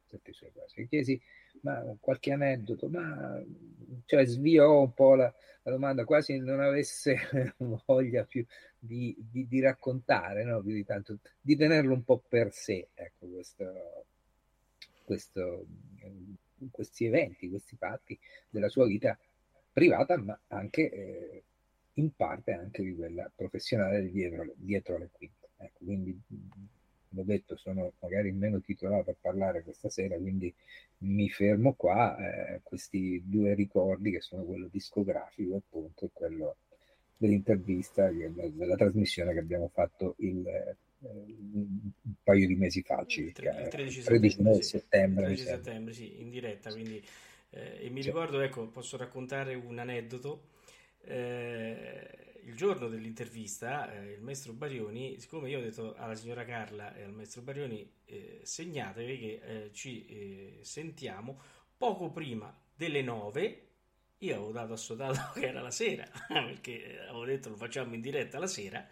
[0.10, 0.88] certe sue cose.
[0.88, 1.20] Chiesi,
[1.62, 3.42] ma qualche aneddoto, ma
[4.06, 5.34] cioè sviò un po' la,
[5.64, 7.16] la domanda, quasi non avesse
[7.86, 8.46] voglia più
[8.86, 10.62] di, di, di raccontare, no?
[10.62, 14.06] di tanto, di tenerlo un po' per sé, ecco, questo,
[15.06, 15.65] questo,
[16.69, 18.19] questi eventi, questi fatti
[18.50, 19.17] della sua vita
[19.72, 21.43] privata, ma anche eh,
[21.93, 25.50] in parte anche di quella professionale dietro, dietro le quinte.
[25.58, 26.19] Ecco, quindi
[27.10, 30.54] l'ho detto, sono magari meno titolato a parlare questa sera, quindi
[31.00, 32.17] mi fermo qua.
[32.17, 36.58] Eh, questi due ricordi che sono quello discografico appunto e quello
[37.17, 41.91] dell'intervista, della trasmissione che abbiamo fatto il, eh, un
[42.23, 47.04] paio di mesi fa circa, il 13 settembre, settembre, 13 settembre sì, in diretta, quindi
[47.54, 48.08] eh, e mi sì.
[48.08, 50.49] ricordo, ecco, posso raccontare un aneddoto.
[51.05, 56.93] Eh, il giorno dell'intervista, eh, il maestro Barioni, siccome io ho detto alla signora Carla
[56.95, 61.39] e al maestro Barioni, eh, segnatevi che ci sentiamo
[61.78, 63.68] poco prima delle 9.
[64.24, 68.39] Io avevo dato assodato che era la sera, perché avevo detto lo facciamo in diretta
[68.39, 68.86] la sera.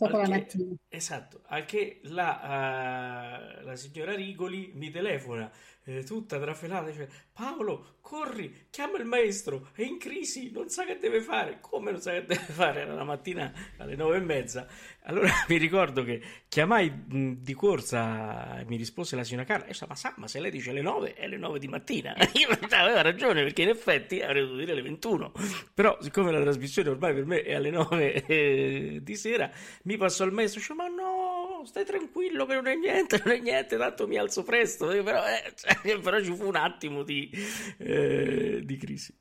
[0.00, 5.50] Al che, esatto, al che la, uh, la signora Rigoli mi telefona
[5.88, 10.98] eh, tutta trafelata, dice Paolo, corri, chiama il maestro, è in crisi, non sa che
[10.98, 11.58] deve fare.
[11.60, 12.80] Come non sa che deve fare?
[12.80, 14.66] Era la mattina alle nove e mezza.
[15.04, 19.94] allora mi ricordo che chiamai di corsa, mi rispose la signora Carla, e io ma
[19.94, 22.14] sa, ma se lei dice le 9 è le 9 di mattina.
[22.34, 25.32] Io aveva ragione, perché in effetti avrei dovuto dire le 21.
[25.72, 29.50] Però siccome la trasmissione ormai per me è alle 9 eh, di sera,
[29.84, 31.27] mi passò il messaggio, cioè, ma no,
[31.64, 34.86] stai tranquillo che non è niente, non è niente, tanto mi alzo presto.
[34.86, 37.30] Però, eh, cioè, però ci fu un attimo di,
[37.78, 39.14] eh, di crisi.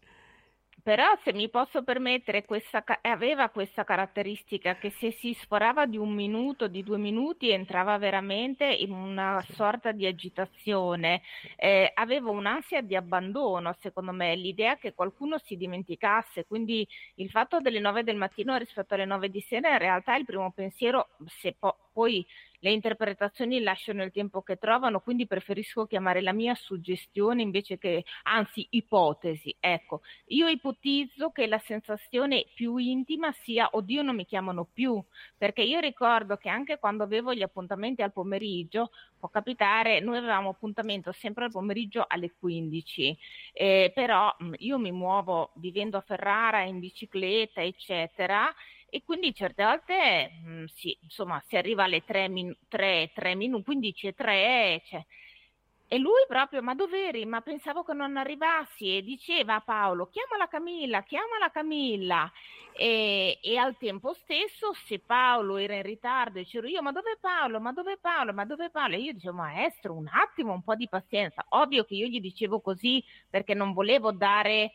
[0.88, 6.14] Però se mi posso permettere, questa, aveva questa caratteristica che se si sforava di un
[6.14, 11.24] minuto, di due minuti, entrava veramente in una sorta di agitazione.
[11.58, 16.46] Eh, aveva un'ansia di abbandono, secondo me, l'idea che qualcuno si dimenticasse.
[16.46, 20.24] Quindi il fatto delle nove del mattino rispetto alle nove di sera, in realtà il
[20.24, 22.26] primo pensiero, se po- poi
[22.60, 28.04] le interpretazioni lasciano il tempo che trovano, quindi preferisco chiamare la mia suggestione invece che,
[28.24, 29.56] anzi, ipotesi.
[29.60, 35.04] Ecco, io ipotizzo che la sensazione più intima sia, oddio, non mi chiamano più,
[35.38, 40.50] perché io ricordo che anche quando avevo gli appuntamenti al pomeriggio, può capitare, noi avevamo
[40.50, 43.18] appuntamento sempre al pomeriggio alle 15,
[43.54, 48.54] eh, però io mi muovo vivendo a Ferrara in bicicletta, eccetera,
[48.90, 53.36] e quindi certe volte mh, mm, sì, insomma si arriva alle 3, min- 3, 3
[53.36, 55.06] minuti, 15 e 3, cioè,
[55.90, 57.26] e lui proprio, ma dov'eri?
[57.26, 62.30] Ma pensavo che non arrivassi e diceva a Paolo, chiamala Camilla, chiamala Camilla.
[62.74, 67.62] E, e, al tempo stesso, se Paolo era in ritardo c'ero io, ma dove Paolo?
[67.62, 68.34] Ma dove Paolo?
[68.34, 68.96] Ma dove Paolo?
[68.96, 71.46] E io dicevo, maestro, un attimo, un po' di pazienza.
[71.50, 74.74] Ovvio che io gli dicevo così perché non volevo dare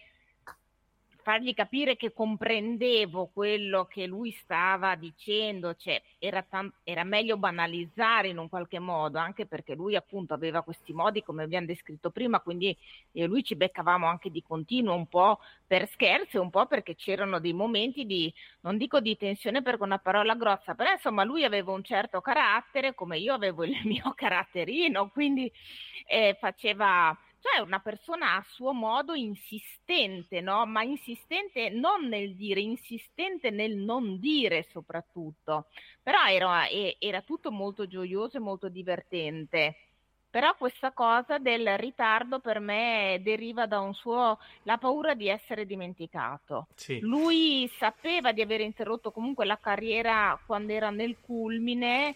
[1.22, 8.28] fargli capire che comprendevo quello che lui stava dicendo, cioè era, tam- era, meglio banalizzare
[8.28, 12.40] in un qualche modo, anche perché lui appunto aveva questi modi come abbiamo descritto prima,
[12.40, 12.76] quindi
[13.12, 16.94] io e lui ci beccavamo anche di continuo un po' per scherzo, un po' perché
[16.94, 21.44] c'erano dei momenti di, non dico di tensione perché una parola grossa, però insomma lui
[21.44, 25.50] aveva un certo carattere come io avevo il mio caratterino, quindi
[26.06, 30.64] eh, faceva cioè una persona a suo modo insistente, no?
[30.64, 35.66] Ma insistente non nel dire, insistente nel non dire soprattutto.
[36.01, 39.76] Però era, era tutto molto gioioso e molto divertente.
[40.30, 45.66] Però questa cosa del ritardo per me deriva da un suo la paura di essere
[45.66, 46.68] dimenticato.
[46.74, 47.01] Sì.
[47.01, 52.14] Lui sapeva di aver interrotto comunque la carriera quando era nel culmine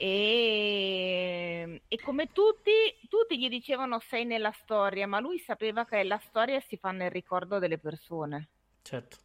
[0.00, 2.70] e, e, come tutti,
[3.08, 7.10] tutti gli dicevano sei nella storia, ma lui sapeva che la storia si fa nel
[7.10, 8.48] ricordo delle persone.
[8.82, 9.16] Certo,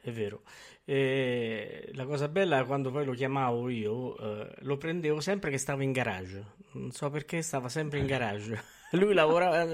[0.00, 0.42] è vero.
[0.84, 5.58] E la cosa bella è quando poi lo chiamavo io, eh, lo prendevo sempre che
[5.58, 6.44] stava in garage.
[6.74, 8.62] Non so perché stava sempre in garage.
[8.94, 9.66] Lui lavorava,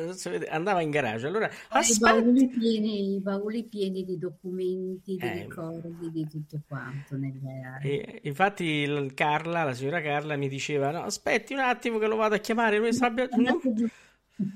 [0.49, 1.27] andava in garage.
[1.27, 7.17] Allora, I bauli, pieni, i bauli pieni di documenti, di eh, ricordi, di tutto quanto
[7.17, 8.21] aree.
[8.23, 12.39] infatti Carla, la signora Carla mi diceva, no, aspetti un attimo che lo vado a
[12.39, 13.29] chiamare, noi sabbia...
[13.33, 13.61] Non...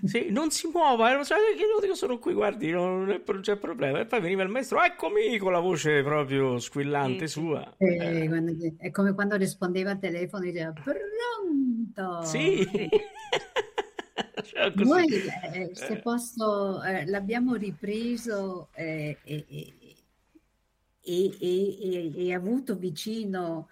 [0.04, 4.00] Sì, non si muova, eh, io sono qui, guardi, non, c'è problema.
[4.00, 7.32] E poi veniva il maestro, eccomi, con la voce proprio squillante sì.
[7.40, 7.74] sua.
[7.76, 8.28] Eh, eh.
[8.28, 12.22] Quando, è come quando rispondeva al telefono e diceva, pronto!
[12.24, 12.66] Sì!
[14.44, 15.06] cioè, Noi,
[15.52, 23.68] eh, se posso, eh, l'abbiamo ripreso eh, e, e, e, e, avuto vicino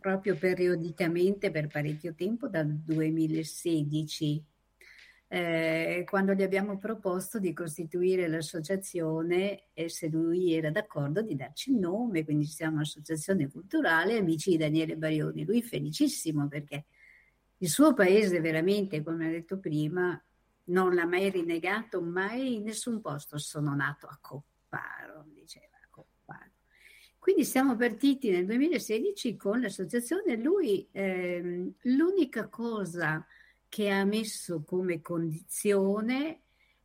[0.00, 4.44] proprio periodicamente per parecchio tempo dal 2016.
[5.26, 11.70] Eh, quando gli abbiamo proposto di costituire l'associazione e se lui era d'accordo di darci
[11.70, 15.44] il nome, quindi siamo un'associazione culturale Amici di Daniele Barioni.
[15.44, 16.84] Lui felicissimo perché
[17.64, 20.22] il suo paese veramente, come ho detto prima,
[20.64, 26.50] non l'ha mai rinegato, mai in nessun posto sono nato a Copparo, diceva Copparo.
[27.18, 30.36] Quindi siamo partiti nel 2016 con l'associazione.
[30.36, 33.26] Lui, ehm, l'unica cosa
[33.66, 36.42] che ha messo come condizione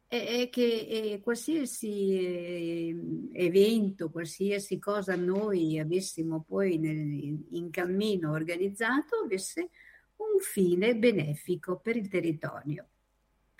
[0.07, 2.95] è, che qualsiasi eh,
[3.33, 9.69] evento, qualsiasi cosa noi avessimo poi nel, in cammino organizzato, avesse
[10.19, 12.87] un fine benefico per il territorio.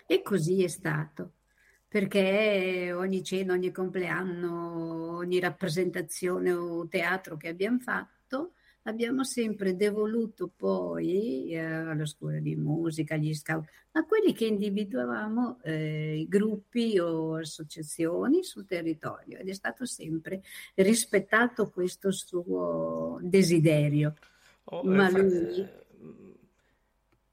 [0.06, 1.34] E così è stato,
[1.86, 8.52] perché ogni cena, ogni compleanno, ogni rappresentazione o teatro che abbiamo fatto,
[8.84, 15.60] abbiamo sempre devoluto poi eh, alla scuola di musica, agli scout, a quelli che individuavamo
[15.62, 20.42] eh, gruppi o associazioni sul territorio ed è stato sempre
[20.74, 24.14] rispettato questo suo desiderio.
[24.64, 25.78] Oh, Ma lui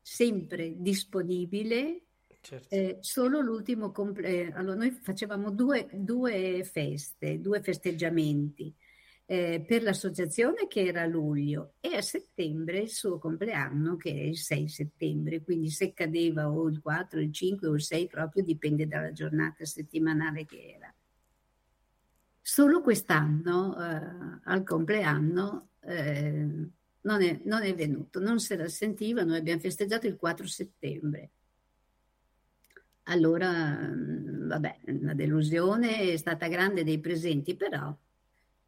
[0.08, 2.04] sempre disponibile.
[2.40, 2.74] Certo.
[2.74, 4.56] Eh, solo l'ultimo compleanno.
[4.56, 8.74] Allora, noi facevamo due, due, feste, due festeggiamenti.
[9.30, 14.24] eh, per l'associazione che era a luglio e a settembre il suo compleanno che è
[14.24, 18.42] il 6 settembre, quindi se cadeva o il 4, il 5 o il 6 proprio
[18.44, 20.94] dipende dalla giornata settimanale che era.
[22.42, 26.70] Solo quest'anno eh, al compleanno eh,
[27.02, 31.32] non, è, non è venuto, non se la sentiva, noi abbiamo festeggiato il 4 settembre.
[33.04, 37.96] Allora, mm, vabbè, la delusione è stata grande dei presenti, però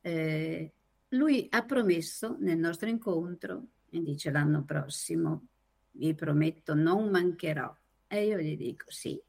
[0.02, 0.74] eh,
[1.10, 5.48] lui ha promesso nel nostro incontro, e dice l'anno prossimo,
[5.92, 7.76] vi prometto non mancherò.
[8.08, 9.22] E io gli dico sì,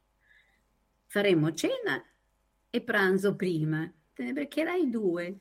[1.07, 2.03] faremo cena
[2.69, 5.39] e pranzo prima, te ne beccherai due.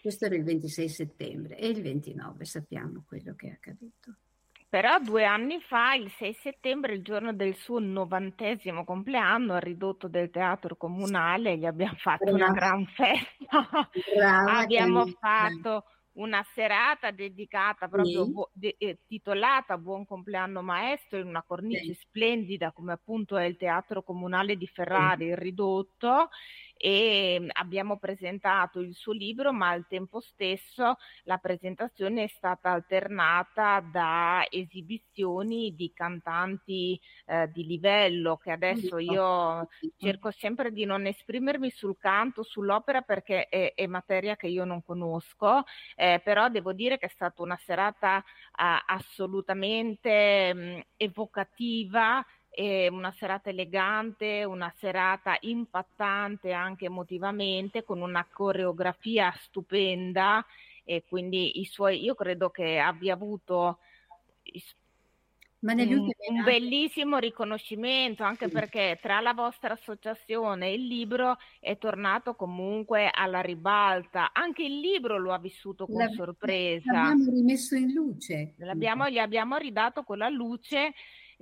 [0.00, 4.16] Questo era il 26 settembre e il 29 sappiamo quello che è accaduto.
[4.68, 10.08] Però due anni fa, il 6 settembre, il giorno del suo novantesimo compleanno, al ridotto
[10.08, 12.44] del teatro comunale, gli abbiamo fatto Brava.
[12.44, 13.88] una gran festa.
[14.14, 15.84] Brava, abbiamo fatto
[16.18, 18.32] una serata dedicata proprio sì.
[18.32, 21.94] bu- de- eh, titolata Buon compleanno maestro in una cornice sì.
[21.94, 25.30] splendida come appunto è il teatro comunale di Ferrari, sì.
[25.30, 26.28] il ridotto
[26.78, 33.80] e abbiamo presentato il suo libro, ma al tempo stesso la presentazione è stata alternata
[33.80, 41.70] da esibizioni di cantanti eh, di livello che adesso io cerco sempre di non esprimermi
[41.70, 45.64] sul canto, sull'opera perché è, è materia che io non conosco,
[45.96, 48.22] eh, però devo dire che è stata una serata eh,
[48.86, 52.24] assolutamente mh, evocativa
[52.90, 60.44] una serata elegante, una serata impattante anche emotivamente, con una coreografia stupenda
[60.84, 63.78] e quindi i suoi, io credo che abbia avuto
[65.60, 72.34] un, un, bellissimo riconoscimento anche perché tra la vostra associazione e il libro è tornato
[72.34, 74.30] comunque alla ribalta.
[74.32, 76.92] Anche il libro lo ha vissuto con L'ab- sorpresa.
[76.92, 78.54] l'abbiamo rimesso in luce.
[78.58, 80.94] L'abbiamo, gli abbiamo ridato quella luce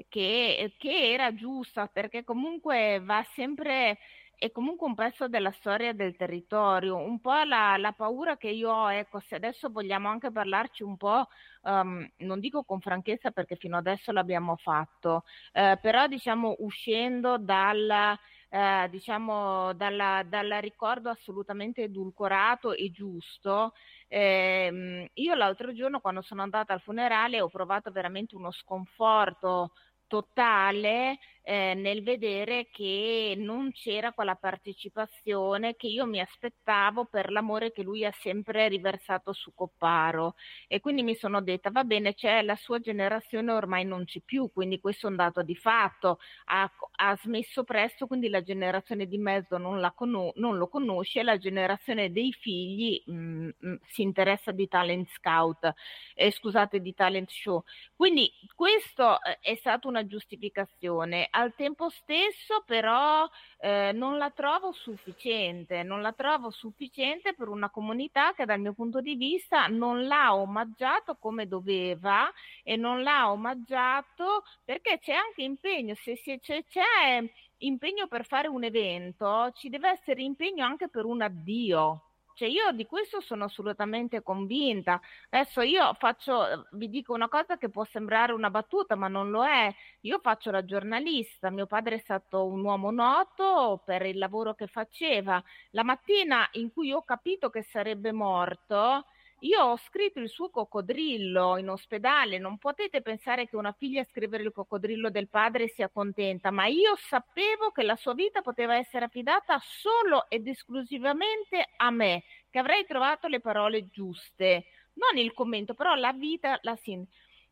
[0.08, 3.98] che, che era giusta perché comunque va sempre
[4.38, 8.70] è comunque un pezzo della storia del territorio, un po' la, la, paura che io
[8.70, 11.26] ho, ecco, se adesso vogliamo anche parlarci un po',
[11.62, 18.18] um, non dico con franchezza perché fino adesso l'abbiamo fatto, eh, però diciamo uscendo dal,
[18.48, 23.72] eh, diciamo, dal ricordo assolutamente edulcorato e giusto,
[24.08, 29.72] eh, io l'altro giorno quando sono andata al funerale ho provato veramente uno sconforto
[30.06, 31.18] totale
[31.48, 37.84] eh, nel vedere che non c'era quella partecipazione che io mi aspettavo per l'amore che
[37.84, 40.34] lui ha sempre riversato su Copparo.
[40.66, 44.50] E quindi mi sono detta va bene c'è la sua generazione ormai non c'è più
[44.52, 46.18] quindi questo è un dato di fatto.
[46.46, 51.38] Ha, ha smesso presto quindi la generazione di mezzo non, con- non lo conosce la
[51.38, 55.72] generazione dei figli mh, mm, mh, mm, si interessa di talent scout
[56.14, 57.62] eh, scusate di talent show.
[57.94, 63.28] Quindi questo eh, è stata una giustificazione al tempo stesso però
[63.58, 68.72] eh, non la trovo sufficiente, non la trovo sufficiente per una comunità che dal mio
[68.72, 72.32] punto di vista non l'ha omaggiato come doveva
[72.62, 77.22] e non l'ha omaggiato perché c'è anche impegno, se, se c'è, c'è
[77.58, 82.05] impegno per fare un evento, ci deve essere impegno anche per un addio
[82.36, 85.00] cioè io di questo sono assolutamente convinta.
[85.30, 89.44] Adesso io faccio, vi dico una cosa che può sembrare una battuta, ma non lo
[89.46, 89.74] è.
[90.02, 94.66] Io faccio la giornalista, mio padre è stato un uomo noto per il lavoro che
[94.66, 95.42] faceva.
[95.70, 99.06] La mattina in cui ho capito che sarebbe morto,
[99.40, 104.42] io ho scritto il suo coccodrillo in ospedale, non potete pensare che una figlia scrivere
[104.42, 109.04] il coccodrillo del padre sia contenta, ma io sapevo che la sua vita poteva essere
[109.04, 114.64] affidata solo ed esclusivamente a me, che avrei trovato le parole giuste,
[114.94, 117.06] non il commento, però la vita, la sin.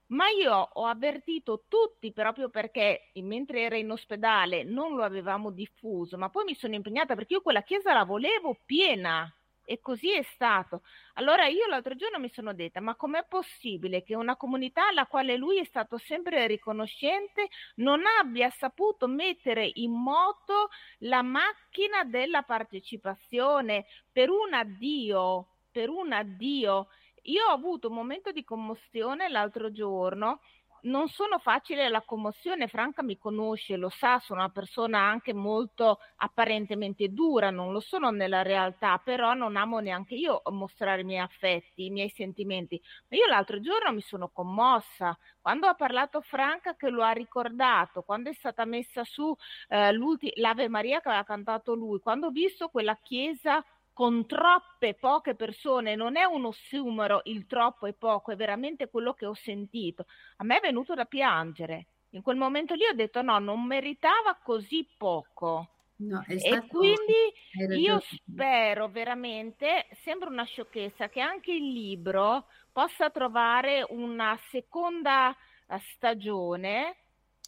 [0.07, 6.16] Ma io ho avvertito tutti proprio perché mentre era in ospedale non lo avevamo diffuso,
[6.18, 9.30] ma poi mi sono impegnata perché io quella chiesa la volevo piena,
[9.65, 10.83] e così è stato.
[11.15, 15.37] Allora io l'altro giorno mi sono detta, ma com'è possibile che una comunità alla quale
[15.37, 23.87] lui è stato sempre riconoscente non abbia saputo mettere in moto la macchina della partecipazione
[24.12, 26.89] per un addio, per un addio.
[27.29, 30.41] Io ho avuto un momento di commozione l'altro giorno
[30.85, 36.01] non sono facile la commozione, Franca mi conosce, lo sa, sono una persona anche molto
[36.16, 41.20] apparentemente dura, non lo sono nella realtà, però non amo neanche io mostrare i miei
[41.20, 42.80] affetti, i miei sentimenti.
[43.09, 48.03] Ma io l'altro giorno mi sono commossa quando ha parlato Franca che lo ha ricordato,
[48.03, 49.35] quando è stata messa su
[49.68, 49.93] eh,
[50.37, 53.64] l'Ave Maria che aveva cantato lui, quando ho visto quella chiesa
[53.95, 59.15] con troppe poche persone, non è un ossimoro il troppo e poco, è veramente quello
[59.15, 60.05] che ho sentito.
[60.37, 61.87] A me è venuto da piangere.
[62.11, 65.69] In quel momento lì ho detto no, non meritava così poco.
[65.97, 67.33] No, E quindi
[67.79, 75.79] io spero veramente, sembra una sciocchezza, che anche il libro possa trovare una seconda eh,
[75.95, 76.97] stagione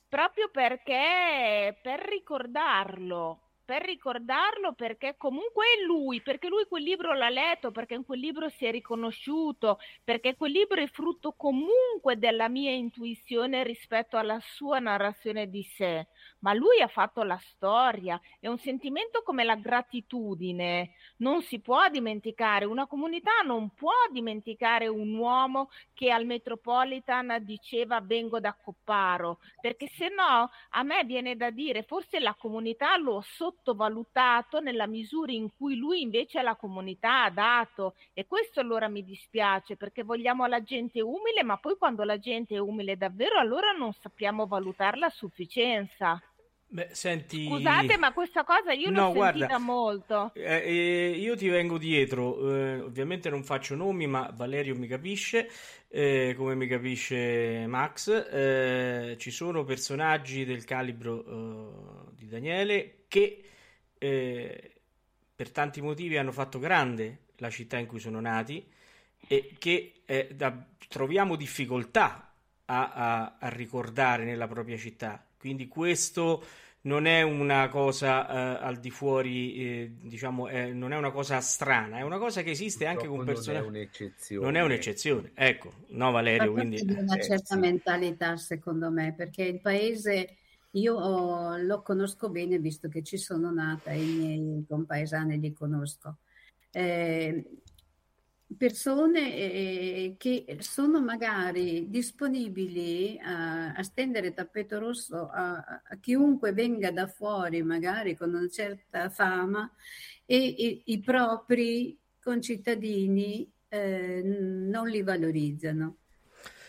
[0.08, 7.28] proprio perché per ricordarlo, per ricordarlo perché comunque è lui, perché lui quel libro l'ha
[7.28, 12.48] letto, perché in quel libro si è riconosciuto, perché quel libro è frutto comunque della
[12.48, 16.06] mia intuizione rispetto alla sua narrazione di sé,
[16.40, 21.88] ma lui ha fatto la storia, è un sentimento come la gratitudine, non si può
[21.88, 29.38] dimenticare, una comunità non può dimenticare un uomo che al Metropolitan diceva vengo da Copparo,
[29.60, 34.86] perché se no a me viene da dire forse la comunità lo ha sottovalutato nella
[34.86, 40.02] misura in cui lui invece alla comunità ha dato e questo allora mi dispiace perché
[40.02, 44.46] vogliamo la gente umile, ma poi quando la gente è umile davvero allora non sappiamo
[44.46, 46.20] valutarla a sufficienza.
[46.68, 47.38] Beh, senti...
[47.42, 50.32] Scusate, ma questa cosa io l'ho No, guarda, sentita molto.
[50.32, 55.50] eh, eh, io ti vengo dietro, eh, ovviamente non faccio nomi, ma Valerio mi capisce,
[55.88, 58.08] eh, come mi capisce Max.
[58.30, 63.42] Eh, ci sono personaggi del calibro eh, di Daniele che
[65.34, 68.66] per tanti motivi hanno fatto grande la città in cui sono nati
[69.26, 70.02] e che
[70.34, 72.32] da- troviamo difficoltà
[72.66, 75.25] a, a- a ricordare nella propria città.
[75.38, 76.42] Quindi questo
[76.82, 81.40] non è una cosa eh, al di fuori, eh, diciamo, eh, non è una cosa
[81.40, 83.60] strana, è una cosa che esiste anche con Purtroppo non è persone.
[83.60, 84.44] un'eccezione.
[84.44, 87.60] Non è un'eccezione, ecco, no Valerio, quindi di una Eh, certa sì.
[87.60, 90.36] mentalità, secondo me, perché il paese
[90.72, 95.52] io oh, lo conosco bene, visto che ci sono nata e i miei compaesani li
[95.52, 96.18] conosco.
[96.70, 97.44] Eh,
[98.56, 106.90] persone eh, che sono magari disponibili a, a stendere tappeto rosso a, a chiunque venga
[106.90, 109.70] da fuori, magari con una certa fama,
[110.24, 115.96] e i, i propri concittadini eh, non li valorizzano.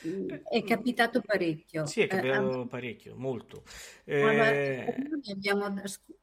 [0.08, 1.84] Mm, È capitato parecchio.
[1.84, 3.64] sì, è Eh, a- cambiato parecchio, molto.
[4.06, 4.94] Eh,
[5.32, 5.74] abbiamo,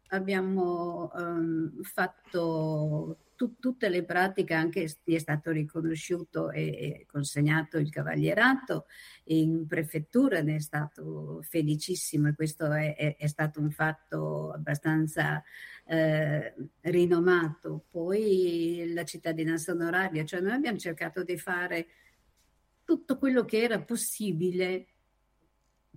[0.08, 7.78] abbiamo, ehm, fatto tu- tutte le pratiche, anche gli è stato riconosciuto e, e consegnato
[7.78, 8.86] il cavalierato
[9.24, 15.42] in prefettura, ne è stato felicissimo e questo è, è- è stato un fatto abbastanza
[15.86, 17.84] eh, rinomato.
[17.90, 21.86] Poi la cittadinanza onoraria, cioè noi abbiamo cercato di fare
[22.84, 24.86] tutto quello che era possibile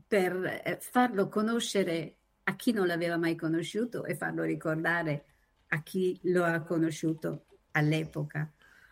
[0.06, 5.26] per eh, farlo conoscere a chi non l'aveva mai conosciuto e farlo ricordare
[5.70, 8.52] a chi lo ha conosciuto all'epoca.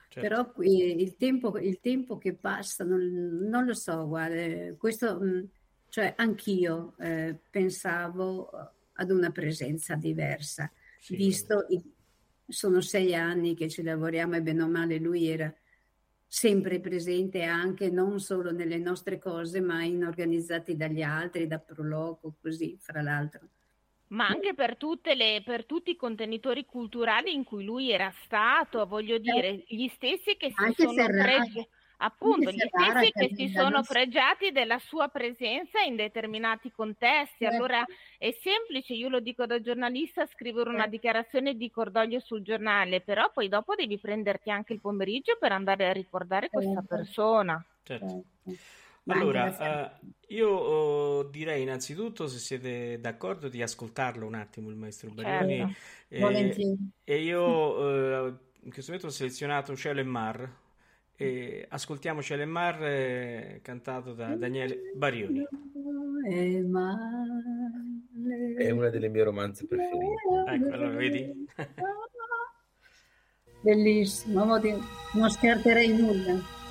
[0.09, 0.27] certo.
[0.27, 3.01] Però il tempo, il tempo che passa, non,
[3.49, 5.49] non lo so, guarda, questo, mh,
[5.89, 8.49] cioè anch'io eh, pensavo
[8.93, 11.93] ad una presenza diversa, Sì, visto i-
[12.47, 15.53] sono sei anni che ci lavoriamo e bene o male lui era
[16.27, 22.35] sempre presente anche non solo nelle nostre cose, ma in organizzati dagli altri, da Proloco,
[22.41, 23.49] così, fra l'altro.
[24.11, 28.85] Ma anche per tutte le, per tutti i contenitori culturali in cui lui era stato,
[28.85, 33.81] voglio dire, gli stessi che si Anche sono pregi- appunto, gli stessi che si sono
[33.83, 37.45] fregiati della sua presenza in determinati contesti.
[37.45, 37.45] Certo.
[37.45, 37.83] Allora
[38.19, 40.87] è semplice, io lo dico da giornalista, scrivere una Certo.
[40.87, 45.89] dichiarazione di cordoglio sul giornale, però poi dopo devi prenderti anche il pomeriggio per andare
[45.89, 46.87] a ricordare questa Certo.
[46.87, 47.65] persona.
[47.83, 48.25] certo.
[49.07, 49.91] Allora, eh,
[50.29, 55.75] io oh, direi innanzitutto, se siete d'accordo, di ascoltarlo un attimo il maestro Barioni.
[56.09, 56.27] Certo.
[56.47, 60.63] Eh, e io eh, in questo momento ho selezionato Cielo e Mar.
[61.17, 65.45] E ascoltiamo Cielo e Mar eh, cantato da Daniele Barioni.
[68.57, 70.15] È una delle mie romanze preferite.
[70.47, 71.47] Ecco, allora vedi?
[73.61, 74.59] Bellissimo,
[75.13, 76.63] non scarterei nulla.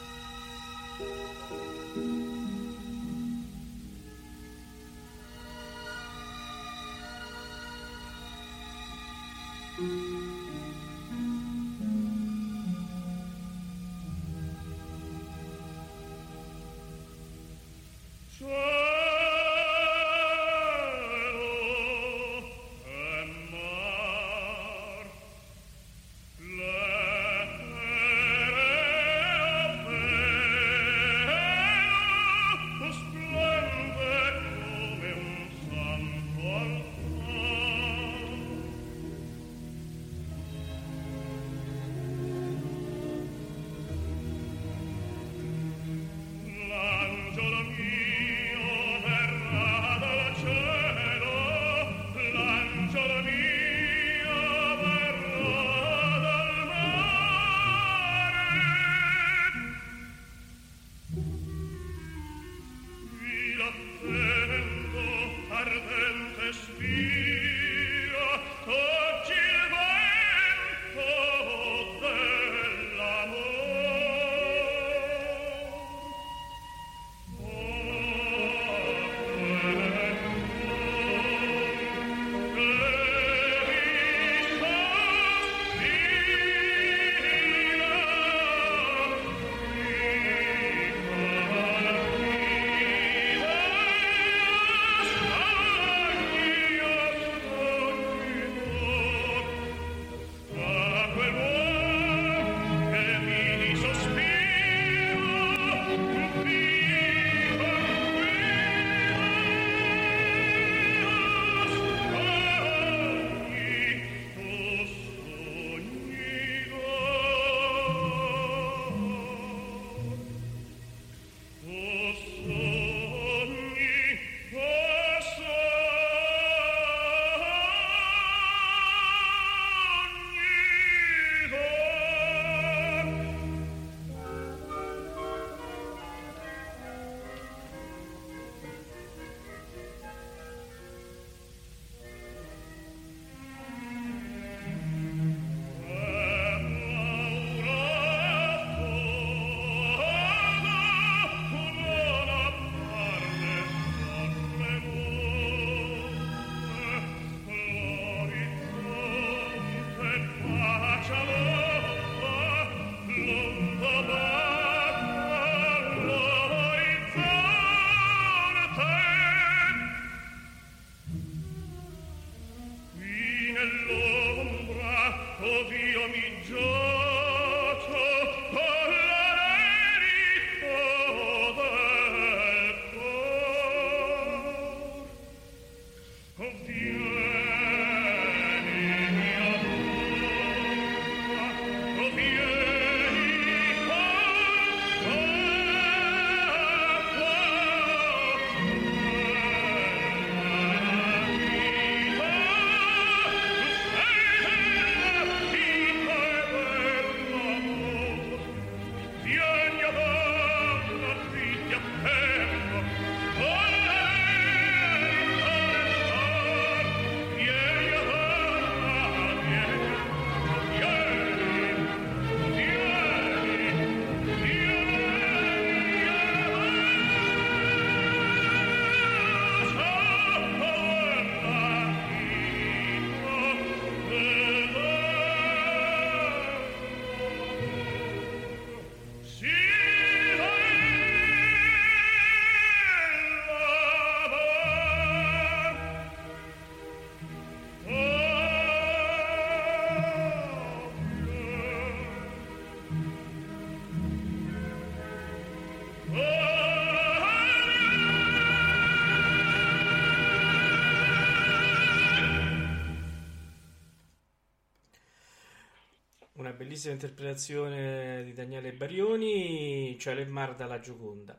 [266.84, 271.38] Bellissima interpretazione di Daniele Barioni, cioè il mar dalla Gioconda.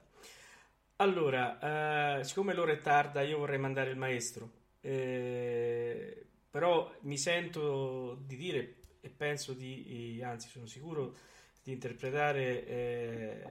[0.98, 8.18] Allora, eh, siccome l'ora è tarda, io vorrei mandare il maestro, eh, però mi sento
[8.26, 11.16] di dire e penso di, anzi sono sicuro
[11.62, 13.44] di interpretare eh,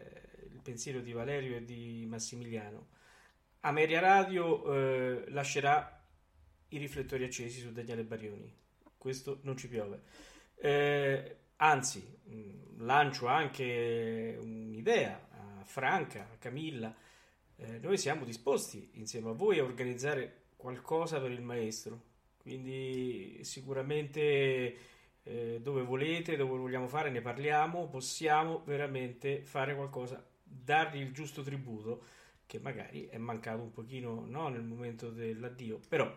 [0.53, 2.89] il pensiero di Valerio e di Massimiliano.
[3.61, 6.03] Ameria Radio eh, lascerà
[6.69, 8.53] i riflettori accesi su Daniele Barioni,
[8.99, 10.03] questo non ci piove.
[10.57, 16.95] Eh, Anzi, mm, lancio anche un'idea a Franca, a Camilla.
[17.57, 22.13] Eh, noi siamo disposti insieme a voi a organizzare qualcosa per il maestro.
[22.37, 24.77] Quindi sicuramente
[25.23, 31.43] eh, dove volete, dove vogliamo fare, ne parliamo, possiamo veramente fare qualcosa, dargli il giusto
[31.43, 32.05] tributo
[32.45, 36.15] che magari è mancato un pochino no, nel momento dell'addio, però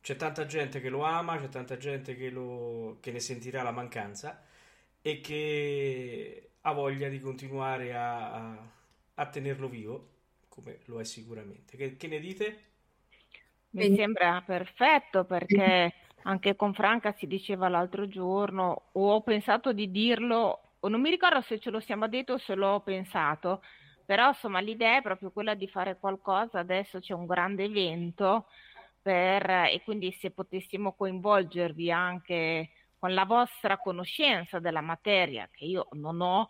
[0.00, 3.70] c'è tanta gente che lo ama, c'è tanta gente che, lo, che ne sentirà la
[3.70, 4.42] mancanza
[5.06, 8.58] e che ha voglia di continuare a,
[9.14, 10.08] a, tenerlo vivo,
[10.48, 11.76] come lo è sicuramente.
[11.76, 12.64] Che, che ne dite?
[13.70, 19.92] Mi sembra perfetto perché anche con Franca si diceva l'altro giorno, o ho pensato di
[19.92, 23.62] dirlo, o non mi ricordo se ce lo siamo detto o se l'ho pensato,
[24.04, 28.46] però insomma l'idea è proprio quella di fare qualcosa, adesso c'è un grande evento
[29.00, 32.70] per, e quindi se potessimo coinvolgervi anche
[33.06, 36.48] con la vostra conoscenza della materia, che io non ho,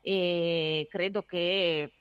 [0.00, 1.92] e credo che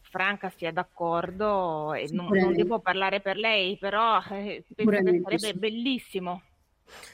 [0.00, 5.46] Franca sia d'accordo e non, non, devo parlare per lei, però eh, penso che sarebbe
[5.46, 5.58] sì.
[5.58, 6.42] bellissimo.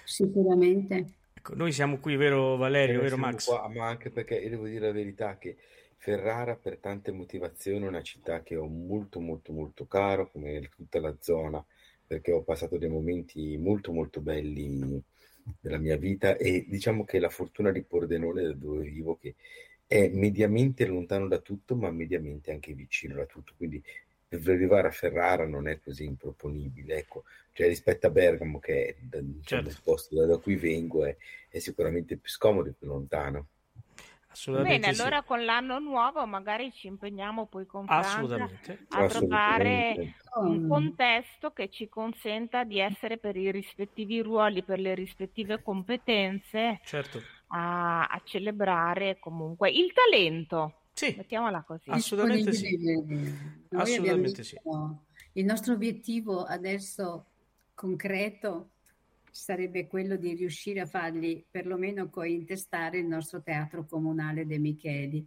[0.04, 1.14] Sicuramente.
[1.34, 3.46] Ecco, noi siamo qui, vero Valerio, eh, vero Max?
[3.46, 5.56] Qua, ma anche perché io devo dire la verità che
[5.96, 11.00] Ferrara per tante motivazioni è una città che ho molto molto molto caro, come tutta
[11.00, 11.64] la zona,
[12.06, 15.02] perché ho passato dei momenti molto molto belli
[15.60, 19.34] della mia vita e diciamo che la fortuna di Pordenone da dove vivo che
[19.86, 23.54] è mediamente lontano da tutto ma mediamente anche vicino da tutto.
[23.56, 23.82] Quindi
[24.28, 27.24] per arrivare a Ferrara non è così improponibile ecco.
[27.52, 29.68] Cioè rispetto a Bergamo che è diciamo, certo.
[29.68, 31.16] il posto da, da cui vengo è,
[31.48, 33.48] è sicuramente più scomodo e più lontano
[34.46, 35.00] Bene, sì.
[35.00, 38.48] allora con l'anno nuovo magari ci impegniamo poi con Franca
[38.90, 44.94] a trovare un contesto che ci consenta di essere per i rispettivi ruoli, per le
[44.94, 47.20] rispettive competenze, certo.
[47.48, 50.82] a, a celebrare comunque il talento.
[50.92, 51.90] Sì, mettiamola così.
[51.90, 52.78] Assolutamente sì.
[53.70, 54.56] Assolutamente sì.
[55.32, 57.26] Il nostro obiettivo adesso
[57.74, 58.70] concreto
[59.38, 65.24] sarebbe quello di riuscire a fargli perlomeno cointestare il nostro teatro comunale De Micheli.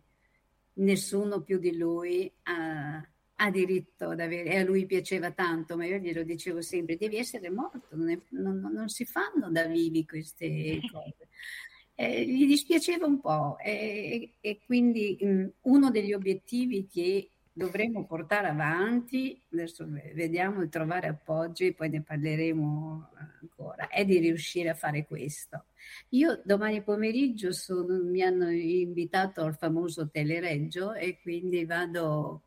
[0.73, 2.95] Nessuno più di lui ha,
[3.35, 7.15] ha diritto ad avere, e a lui piaceva tanto, ma io glielo dicevo sempre, devi
[7.17, 11.29] essere morto, non, è, non, non si fanno da vivi queste cose.
[11.95, 17.29] Eh, gli dispiaceva un po' e, e quindi mh, uno degli obiettivi che
[17.61, 23.09] dovremmo portare avanti, adesso vediamo di trovare appoggi, poi ne parleremo
[23.41, 25.65] ancora, è di riuscire a fare questo.
[26.09, 32.43] Io domani pomeriggio sono, mi hanno invitato al famoso Telereggio e quindi vado,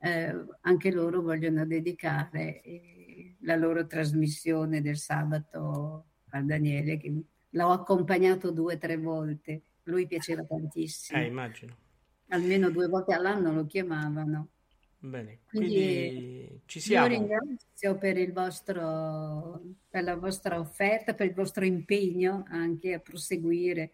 [0.00, 7.12] eh, anche loro vogliono dedicare eh, la loro trasmissione del sabato a Daniele, che
[7.48, 11.18] l'ho accompagnato due o tre volte, lui piaceva tantissimo.
[11.18, 11.81] Eh, immagino
[12.32, 14.48] almeno due volte all'anno lo chiamavano.
[14.98, 17.06] Bene, quindi, quindi ci siamo.
[17.06, 23.00] Io ringrazio per, il vostro, per la vostra offerta, per il vostro impegno anche a
[23.00, 23.90] proseguire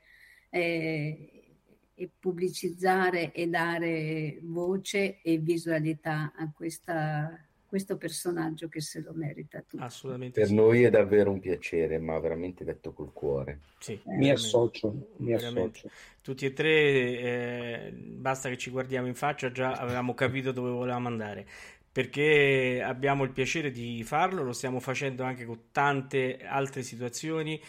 [0.51, 1.57] eh,
[1.95, 9.61] e pubblicizzare e dare voce e visualità a questa questo personaggio che se lo merita
[9.61, 9.85] tutto.
[9.85, 10.55] Assolutamente per sì.
[10.55, 13.61] noi è davvero un piacere, ma veramente detto col cuore.
[13.79, 15.91] Sì, eh, mi associo, mi associo.
[16.23, 21.09] Tutti e tre, eh, basta che ci guardiamo in faccia, già avevamo capito dove volevamo
[21.09, 21.47] andare.
[21.93, 27.61] Perché abbiamo il piacere di farlo, lo stiamo facendo anche con tante altre situazioni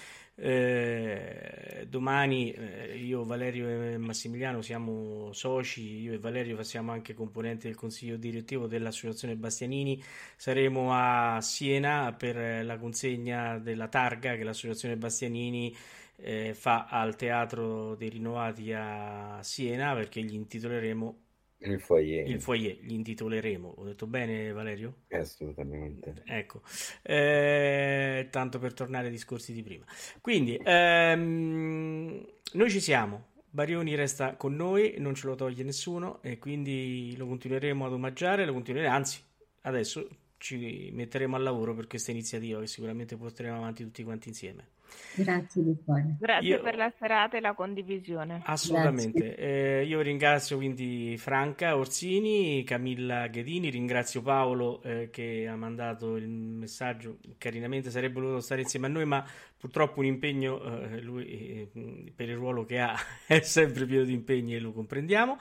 [0.41, 7.67] eh, domani eh, io, Valerio e Massimiliano siamo soci, io e Valerio siamo anche componenti
[7.67, 10.01] del consiglio direttivo dell'associazione Bastianini.
[10.37, 15.75] Saremo a Siena per la consegna della targa che l'associazione Bastianini
[16.15, 21.23] eh, fa al Teatro dei Rinnovati a Siena perché gli intitoleremo
[21.61, 22.27] il foyer.
[22.27, 23.73] Il foyer, gli intitoleremo.
[23.77, 25.03] Ho detto bene, Valerio?
[25.09, 26.23] Assolutamente.
[26.25, 26.61] Ecco,
[27.01, 29.85] eh, tanto per tornare ai discorsi di prima.
[30.21, 33.27] Quindi, ehm, noi ci siamo.
[33.51, 38.45] Barioni resta con noi, non ce lo toglie nessuno e quindi lo continueremo ad omaggiare,
[38.45, 39.21] lo continueremo, anzi,
[39.61, 40.07] adesso
[40.37, 44.67] ci metteremo al lavoro per questa iniziativa che sicuramente porteremo avanti tutti quanti insieme.
[45.15, 46.15] Grazie di cuore.
[46.19, 46.61] Grazie io...
[46.61, 48.41] per la serata e la condivisione.
[48.45, 49.35] Assolutamente.
[49.35, 56.27] Eh, io ringrazio quindi Franca Orsini, Camilla Ghedini, ringrazio Paolo eh, che ha mandato il
[56.27, 57.17] messaggio.
[57.37, 59.25] Carinamente sarebbe voluto stare insieme a noi, ma
[59.57, 62.95] purtroppo un impegno, eh, lui eh, per il ruolo che ha
[63.27, 65.37] è sempre pieno di impegni e lo comprendiamo.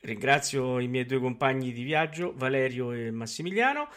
[0.00, 3.88] Ringrazio i miei due compagni di viaggio, Valerio e Massimiliano.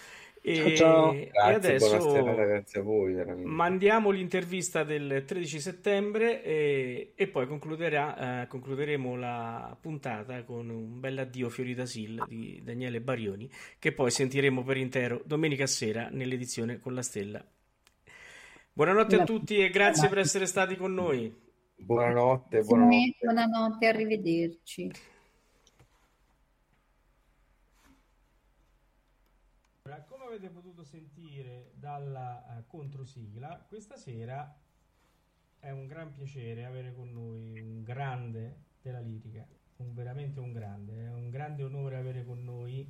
[0.47, 3.13] E, ciao, e grazie, adesso ragazzi a voi.
[3.13, 3.49] Veramente.
[3.49, 11.17] Mandiamo l'intervista del 13 settembre e, e poi eh, concluderemo la puntata con un bel
[11.17, 17.01] addio Fioritasil di Daniele Barioni che poi sentiremo per intero domenica sera nell'edizione con la
[17.01, 17.43] stella.
[18.71, 21.33] Buonanotte a tutti e grazie per essere stati con noi.
[21.75, 23.17] Buonanotte, buonanotte.
[23.19, 24.91] Buonanotte, arrivederci.
[29.85, 34.53] Come avete potuto sentire dalla uh, controsigla, questa sera
[35.59, 39.45] è un gran piacere avere con noi un grande della lirica,
[39.77, 42.85] un, veramente un grande, è un grande onore avere con noi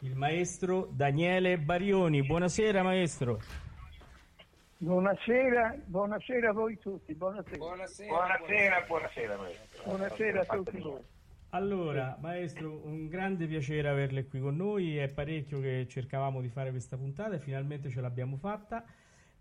[0.00, 2.22] il maestro Daniele Barioni.
[2.22, 3.40] Buonasera maestro.
[4.78, 7.14] Buonasera, buonasera a voi tutti.
[7.14, 9.82] Buonasera, buonasera, buonasera, buonasera, maestro.
[9.84, 11.14] Buonasera a tutti voi.
[11.50, 14.96] Allora, maestro, un grande piacere averle qui con noi.
[14.96, 18.84] È parecchio che cercavamo di fare questa puntata e finalmente ce l'abbiamo fatta.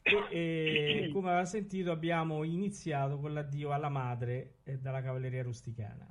[0.01, 6.07] E, e come aveva sentito, abbiamo iniziato con l'addio alla madre eh, dalla cavalleria rusticana.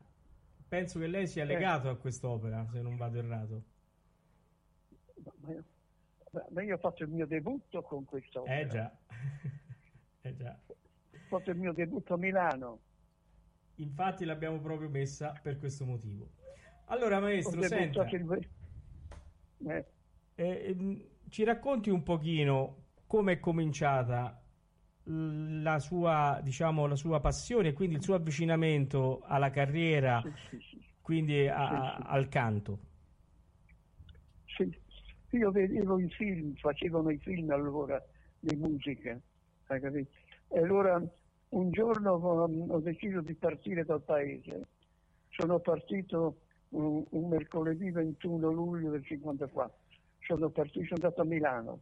[0.67, 3.63] Penso che lei sia legato a quest'opera, se non vado errato.
[6.51, 8.53] Ma io ho fatto il mio debutto con quest'opera.
[8.61, 8.93] Eh già,
[10.23, 10.59] eh già.
[10.69, 12.81] Ho fatto il mio debutto a Milano
[13.77, 16.29] Infatti l'abbiamo proprio messa per questo motivo.
[16.87, 18.49] Allora, maestro, senta, il...
[19.67, 19.85] Eh,
[20.37, 24.41] eh, ehm, ci racconti un pochino come è cominciata
[25.07, 30.59] la sua, diciamo, la sua passione e quindi il suo avvicinamento alla carriera, sì, sì,
[30.71, 30.85] sì.
[31.03, 32.79] quindi a- al canto.
[34.57, 34.73] Sì,
[35.37, 38.03] io vedevo i film, facevano i film allora
[38.39, 39.19] di musica,
[39.67, 40.11] hai capito?
[40.49, 41.03] E allora
[41.55, 44.67] un giorno ho, ho deciso di partire dal paese.
[45.31, 46.39] Sono partito
[46.71, 49.77] un, un mercoledì 21 luglio del 54.
[50.21, 51.81] Sono partito, sono andato a Milano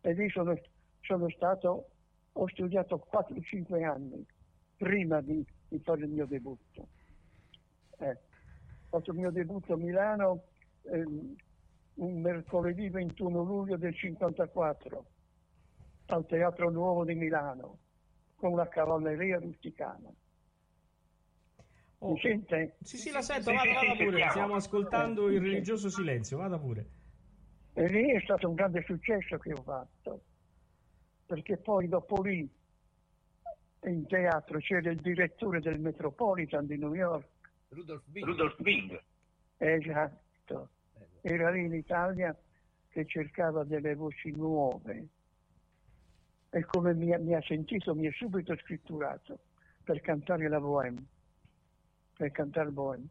[0.00, 0.58] e lì sono,
[1.00, 1.88] sono stato,
[2.32, 4.26] ho studiato 4-5 anni
[4.76, 6.88] prima di, di fare il mio debutto.
[7.98, 10.42] Eh, ho fatto il mio debutto a Milano
[10.82, 11.36] ehm,
[11.94, 15.04] un mercoledì 21 luglio del 54
[16.06, 17.78] al Teatro Nuovo di Milano
[18.42, 20.12] con la cavalleria rusticana.
[21.98, 22.76] Oh, Mi sente?
[22.80, 24.08] Sì, sì, la sento, Sì, vada, sì, vada sì, pure.
[24.10, 24.30] sentiamo.
[24.32, 26.86] Stiamo ascoltando il religioso silenzio, vada pure.
[27.74, 30.24] E lì è stato un grande successo che ho fatto,
[31.24, 32.50] perché poi dopo lì
[33.84, 37.28] in teatro c'era il direttore del Metropolitan di New York,
[37.68, 38.26] Rudolf Bing.
[38.26, 39.00] Rudolf Bing.
[39.58, 40.70] esatto,
[41.20, 42.36] era lì in Italia
[42.88, 45.06] che cercava delle voci nuove
[46.54, 49.38] e come mi, ha- mi ha sentito mi ha subito scritturato
[49.82, 51.02] per cantare la Bohème,
[52.14, 53.06] per cantare Bohème.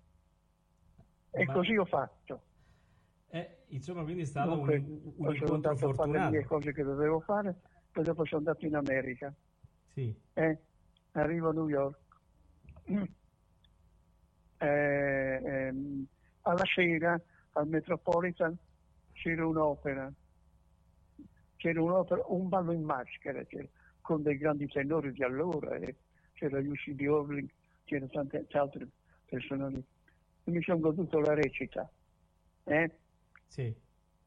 [1.31, 2.43] E Ma- così ho fatto.
[3.29, 6.29] Eh, insomma, quindi è stato Dunque, un, un sono andato a fare le fortunato.
[6.31, 7.55] mie cose che dovevo fare,
[7.89, 9.33] poi dopo sono andato in America.
[9.93, 10.13] Sì.
[10.33, 10.57] Eh,
[11.13, 11.99] arrivo a New York.
[12.91, 13.03] Mm.
[14.61, 16.05] Eh, ehm,
[16.41, 17.19] alla sera
[17.53, 18.55] al Metropolitan
[19.13, 20.13] c'era un'opera,
[21.61, 23.67] c'era un'opera, un ballo in maschera c'era,
[24.01, 25.95] con dei grandi tenori di allora, eh.
[26.33, 27.47] c'era UCB Orling,
[27.83, 28.87] c'erano tante altre
[29.25, 29.83] persone lì.
[30.45, 31.87] Mi sono goduto la recita.
[32.63, 32.91] Eh?
[33.45, 33.71] Sì.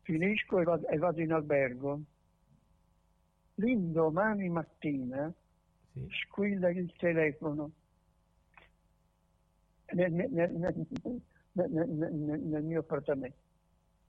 [0.02, 2.00] Finisco e vado, e vado in albergo.
[3.56, 5.32] L'indomani mattina
[5.92, 6.06] Sì.
[6.28, 7.72] squilla il telefono
[9.92, 10.52] nel- nel-
[11.52, 13.38] nel- nel mio appartamento.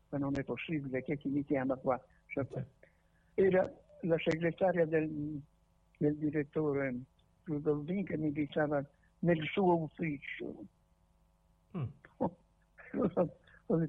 [0.09, 1.99] Ma non è possibile, che chi mi chiama qua?
[2.27, 2.69] Cioè, Certo.
[3.35, 3.71] Era
[4.01, 5.41] la segretaria del,
[5.97, 6.95] del direttore
[7.43, 8.83] Rudolfin che mi diceva
[9.19, 10.65] nel suo ufficio.
[11.77, 11.83] Mm.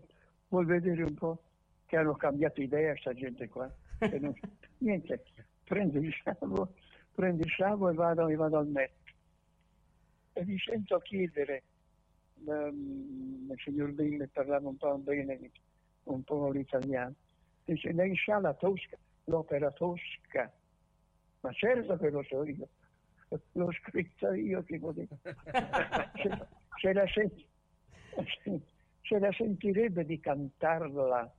[0.48, 1.42] Vuoi vedere un po'
[1.86, 3.72] che hanno cambiato idea sta gente qua?
[3.98, 4.34] Che non-
[4.78, 5.24] niente,
[5.64, 6.74] prendo il sciavo,
[7.14, 9.12] prendo il sciavo e vado, e vado al netto.
[10.34, 11.62] E mi sento chiedere,
[12.46, 15.50] ehm, il signor Bille parlava un po' bene,
[16.04, 17.14] un po' l'italiano,
[17.64, 20.52] dice, lei sa la Tosca, l'opera Tosca?
[21.40, 22.68] Ma certo che lo so io,
[23.52, 25.18] l'ho scritta io, vuol dire.
[26.16, 26.30] Se,
[26.80, 27.48] se la senti-
[29.02, 31.34] se la sentirebbe di cantarla.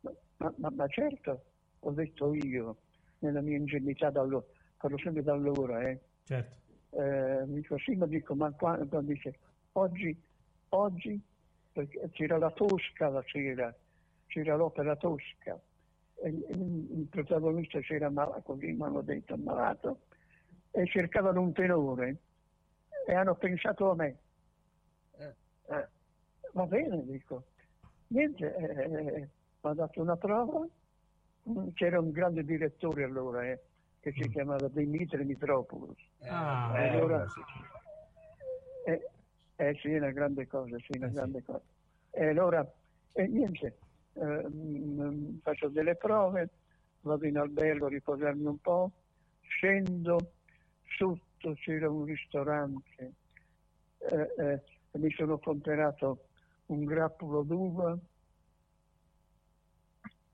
[0.00, 1.44] Ma, ma- ma certo,
[1.80, 2.78] ho detto io,
[3.18, 4.44] nella mia ingenuità, da allora,
[4.76, 6.00] parlo sempre da allora, eh.
[6.24, 6.56] Certo.
[6.90, 9.38] Eh, dico sì, ma dico, ma quando dice,
[9.72, 10.20] oggi,
[10.70, 11.20] oggi,
[12.10, 13.74] c'era la Tosca la sera,
[14.26, 15.60] c'era l'opera Tosca,
[16.24, 20.00] il, protagonista c'era malato, così mi hanno detto, malato,
[20.70, 22.16] e cercavano un tenore,
[23.06, 24.18] e hanno pensato a me.
[25.18, 25.34] Eh.
[25.68, 25.88] Eh,
[26.52, 27.44] va bene, dico.
[28.08, 29.28] Niente, eh, mi
[29.60, 30.66] ha dato una prova.
[31.48, 33.60] Mm, C'era un grande direttore allora eh,
[34.00, 34.30] che si Mm.
[34.32, 35.96] chiamava Dimitri Mitropoulos.
[36.22, 37.26] Ah, Eh, allora-.
[38.86, 39.08] Eh,
[39.56, 41.14] eh, sì, è una grande cosa, sì, una Eh, sì.
[41.14, 41.62] grande cosa.
[42.10, 42.66] E allora,
[43.12, 43.78] e niente,
[44.14, 46.50] eh, mm, faccio delle prove,
[47.00, 48.92] vado in albergo a riposarmi un po',
[49.40, 50.32] scendo,
[50.96, 53.12] sotto c'era un ristorante,
[53.98, 54.62] eh, eh,
[54.98, 56.26] mi sono comprato
[56.66, 57.98] un grappolo d'uva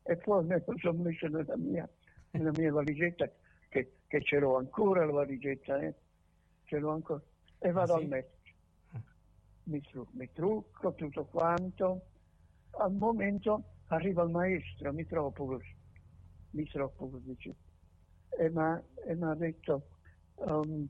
[0.07, 1.89] e poi me lo sono messo nella mia,
[2.31, 3.31] nella mia valigetta,
[3.69, 5.95] che, che ce l'ho ancora la valigetta, eh?
[6.65, 7.23] ce l'ho ancora,
[7.59, 8.03] e vado Ah, sì?
[8.05, 8.33] al letto.
[9.67, 12.09] Mi, tru- mi trucco tutto quanto,
[12.79, 15.65] al momento arriva il maestro Mitropoulos,
[16.51, 17.55] Mitropoulos dice,
[18.37, 19.89] e mi ha detto,
[20.37, 20.89] um,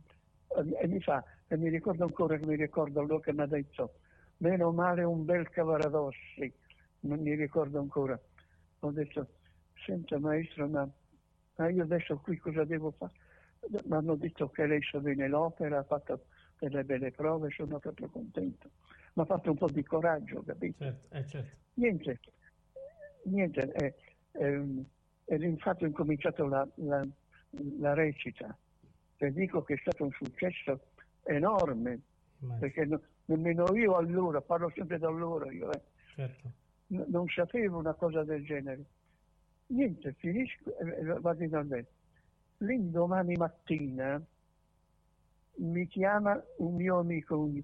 [0.80, 3.94] e mi fa, e mi ricordo ancora che mi ricordo allora che mi ha detto,
[4.38, 6.52] meno male un bel cavaradossi,
[7.00, 8.18] non mi ricordo ancora.
[8.80, 9.28] Ho detto,
[9.84, 10.88] senta maestro, ma,
[11.56, 13.12] ma io adesso qui cosa devo fare?
[13.84, 16.26] Mi hanno detto che lei sa bene l'opera, ha fatto
[16.58, 18.70] delle belle prove, sono proprio contento.
[19.14, 20.82] Mi ha fatto un po' di coraggio, capito?
[20.82, 21.56] Certo, eh, certo.
[21.74, 22.20] Niente,
[23.24, 23.94] niente, eh,
[24.32, 24.84] ehm,
[25.26, 27.06] infatti ho incominciato la, la-
[27.78, 28.56] la recita
[29.16, 30.88] e dico che è stato un successo
[31.22, 32.00] enorme
[32.40, 32.58] Immagino.
[32.58, 35.80] perché no- nemmeno io allora, parlo sempre da allora, io, eh,
[36.14, 36.52] Certo.
[36.88, 38.84] n- non sapevo una cosa del genere.
[39.66, 41.88] Niente, finisco e e vado in albergo.
[42.58, 44.20] L'indomani mattina
[45.56, 47.60] mi chiama un mio amico, un,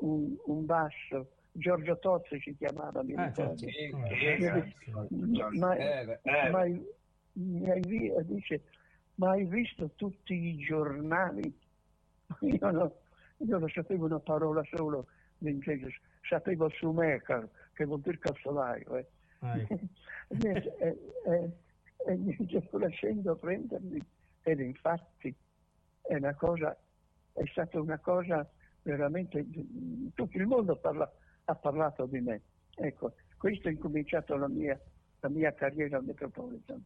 [0.00, 3.54] un- un basso, Giorgio Tozzi si chiamava, mi ricordo.
[5.58, 6.50] ma, Eh, eh.
[6.50, 6.86] ma hai-
[7.34, 8.62] mi hai vi- dice,
[9.16, 11.58] ma hai visto tutti i giornali?
[12.40, 12.94] Io, no-
[13.38, 15.06] io non sapevo una parola solo
[15.38, 15.88] di inglese,
[16.28, 18.96] sapevo Sumecar, che vuol dire calzolaio.
[18.96, 19.06] Eh.
[22.08, 24.00] E, niente, riuscendo a prendermi,
[24.42, 25.34] ed infatti
[26.02, 26.76] è una cosa,
[27.32, 28.48] è stata una cosa
[28.86, 29.44] veramente,
[30.14, 31.12] tutto il mondo parla-
[31.44, 32.42] ha parlato di me.
[32.76, 34.80] Ecco, questo è incominciato la mia,
[35.20, 36.82] la mia carriera al Metropolitan.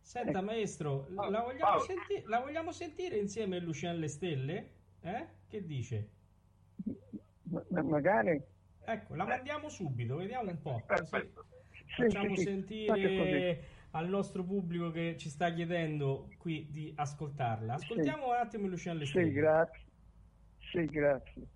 [0.00, 0.42] Senta, Ecco.
[0.42, 4.70] maestro, la vogliamo, senti- la vogliamo sentire insieme a Lucien Le Stelle?
[5.00, 5.26] Eh?
[5.46, 6.08] Che dice?
[7.44, 8.42] Ma- ma magari
[8.86, 10.82] Ecco, la mandiamo subito, vediamo un po'.
[10.86, 11.46] Perfetto.
[11.70, 17.74] Sì, facciamo sì, sì, sentire al nostro pubblico che ci sta chiedendo qui di ascoltarla.
[17.74, 19.26] Ascoltiamo un attimo Lucien Le Stelle.
[19.26, 19.83] Sì, grazie.
[20.74, 21.46] Sì, grazie.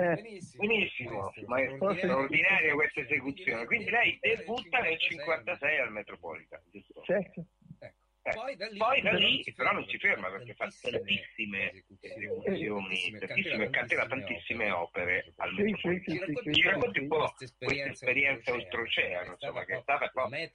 [0.00, 3.66] Eh, Benissimo, Benissimo, maestro, ma è straordinaria straordinaria questa esecuzione.
[3.66, 7.02] Quindi lei debutta nel 56 al Metropolitan, giusto?
[7.02, 7.44] certo.
[8.28, 10.30] Eh, Poi da lì, Poi da però lì non si però ferma, non si ferma
[10.30, 16.16] perché fa tantissime esecuzioni, tantissime, cantera tantissime opere al Sì, Metropolitan.
[16.16, 17.00] sì, sì, sì, Ci racconti sì.
[17.00, 20.10] un po' questa esperienza oltreoceano, insomma, che è stata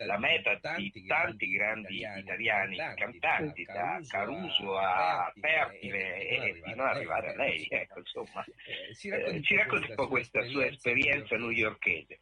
[0.05, 7.29] la meta di tanti grandi italiani cantanti, da Caruso a Pertile e fino ad arrivare
[7.29, 7.65] a lei.
[7.69, 12.19] Ecco, insomma, Eh, ci Eh, racconti, un po' questa sua esperienza newyorkese.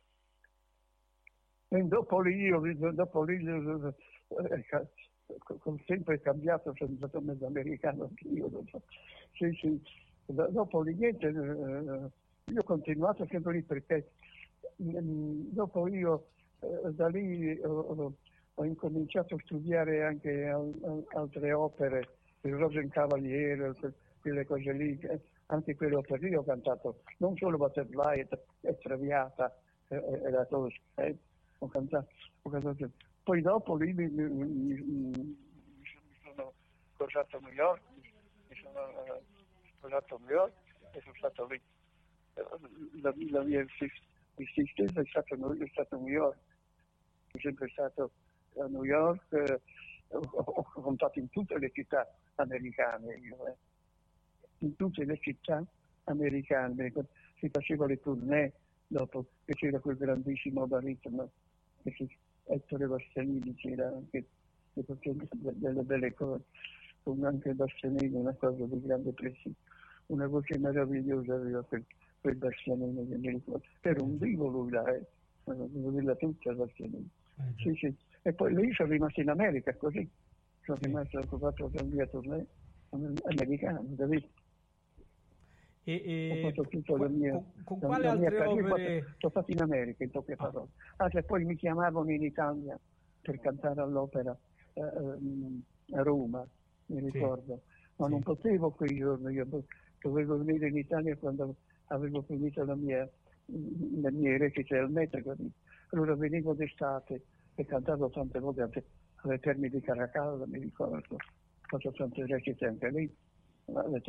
[1.69, 2.61] E dopo lì, io,
[2.91, 3.37] dopo lì,
[5.59, 8.47] con sempre cambiato, sono stato mezzo americano anch'io.
[8.47, 8.81] dopo.
[9.33, 9.81] Sì, sì.
[10.25, 11.31] Do- Dopo niente, eh,
[12.53, 14.11] io ho continuato sempre lì perché
[14.81, 16.27] mm, dopo io
[16.59, 18.13] eh, da lì ho,
[18.55, 24.97] ho- incominciato a studiare anche al- al- altre opere, il Rosencavaliere, que- quelle cose lì,
[24.97, 28.25] che anche quello per lì ho cantato, non solo Butterfly
[28.61, 29.53] e, Traviata
[29.87, 31.17] e, e, la Tosca, eh,
[31.59, 32.07] ho, cantato,
[32.43, 32.91] ho cantato.
[33.23, 35.37] Poi dopo lì mi, mi, mi, mi
[36.23, 36.53] sono
[36.93, 37.81] sposato a New York,
[38.49, 39.21] mi sono
[39.77, 40.53] sposato a New York
[40.91, 41.61] e sono stato lì.
[43.01, 43.65] La, la mia
[44.35, 46.37] esistenza è stata, è stata New York,
[47.29, 48.11] sono sempre stato
[48.57, 49.59] a New York, eh,
[50.07, 53.15] ho, ho contato in tutte le città americane.
[53.15, 53.55] Io, eh
[54.61, 55.63] in tutte le città
[56.05, 56.91] americane,
[57.37, 58.53] si faceva le tournée
[58.87, 61.29] dopo che c'era quel grandissimo baritmo,
[62.45, 64.25] Ettore Bastianini c'era anche
[64.73, 66.43] che faceva delle belle cose,
[67.03, 69.55] con anche Bastianini una cosa di grande prestigio,
[70.07, 71.85] una voce meravigliosa aveva quel,
[72.21, 75.05] quel Bastianini che mi ricordo, era un vivo lui là, eh.
[75.43, 77.09] devo dirla tutta Bastianini.
[77.37, 77.95] Eh, sì, sì.
[78.23, 80.07] E poi lì sono rimasto in America così,
[80.63, 82.45] sono rimasto occupato della mia tournée
[82.89, 84.27] americana, capito?
[85.83, 87.31] E, e, ho fatto tutto la mia,
[87.63, 89.15] con, con la, quale la altre mia opere...
[89.17, 90.69] Sono stato in America, in poche parole.
[90.97, 92.79] Ah, e poi mi chiamavano in Italia
[93.21, 94.37] per cantare all'opera
[94.73, 95.61] eh, ehm,
[95.93, 96.47] a Roma,
[96.87, 97.61] mi ricordo.
[97.63, 97.93] Sì.
[97.95, 98.11] Ma sì.
[98.11, 99.47] non potevo quei giorni, io
[99.99, 101.55] dovevo venire in Italia quando
[101.87, 103.09] avevo finito la mia,
[103.45, 105.35] le mie recite al metro.
[105.89, 107.23] Allora venivo d'estate
[107.55, 108.85] e cantavo tante volte
[109.23, 111.15] alle terme di Caracalla, mi ricordo.
[111.15, 111.17] Ho
[111.65, 113.15] fatto tante recite anche lì.
[113.65, 113.99] Uh,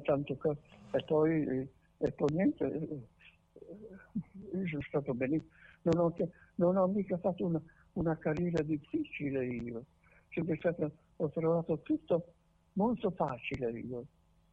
[0.00, 0.60] tante cose.
[0.92, 1.68] E poi,
[1.98, 2.64] e poi niente,
[4.52, 5.50] io sono stato benissimo.
[5.82, 6.14] Non ho,
[6.56, 9.84] non ho mica fatto una, una carriera difficile io.
[10.58, 12.34] Stato, ho trovato tutto
[12.74, 14.04] molto facile io,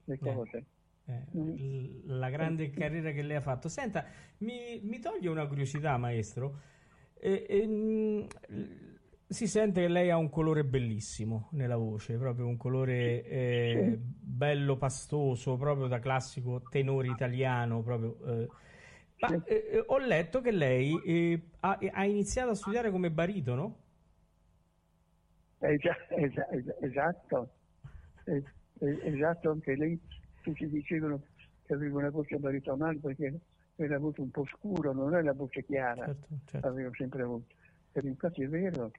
[0.06, 0.66] le eh, cose.
[1.06, 3.68] Eh, eh, la grande carriera che lei ha fatto.
[3.68, 4.06] Senta,
[4.40, 6.60] mi, mi toglie una curiosità, maestro.
[7.20, 8.28] Eh, ehm,
[9.28, 14.78] si sente che lei ha un colore bellissimo nella voce, proprio un colore eh, bello
[14.78, 17.82] pastoso, proprio da classico tenore italiano.
[17.82, 18.48] Proprio, eh.
[19.20, 23.78] Ma eh, ho letto che lei eh, ha, ha, iniziato a studiare come baritono?
[25.60, 27.50] Esatto,
[28.76, 29.98] esatto, anche lei
[30.42, 31.22] tutti dicevano
[31.66, 33.40] che aveva una voce baritonale perché
[33.78, 36.68] era avuto un po' scuro, non è la voce chiara, certo, certo.
[36.68, 37.56] avevo sempre avuto.
[37.94, 38.92] E infatti è vero,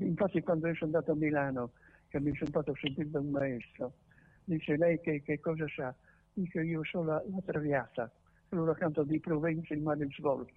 [0.00, 1.72] infatti quando io sono andato a Milano,
[2.08, 3.94] che mi sono fatto sentire da un maestro,
[4.44, 5.94] dice lei che, che cosa sa?
[6.32, 8.10] Dice io sono la, la traviata,
[8.50, 10.52] allora canto di Provenza il mare svolto,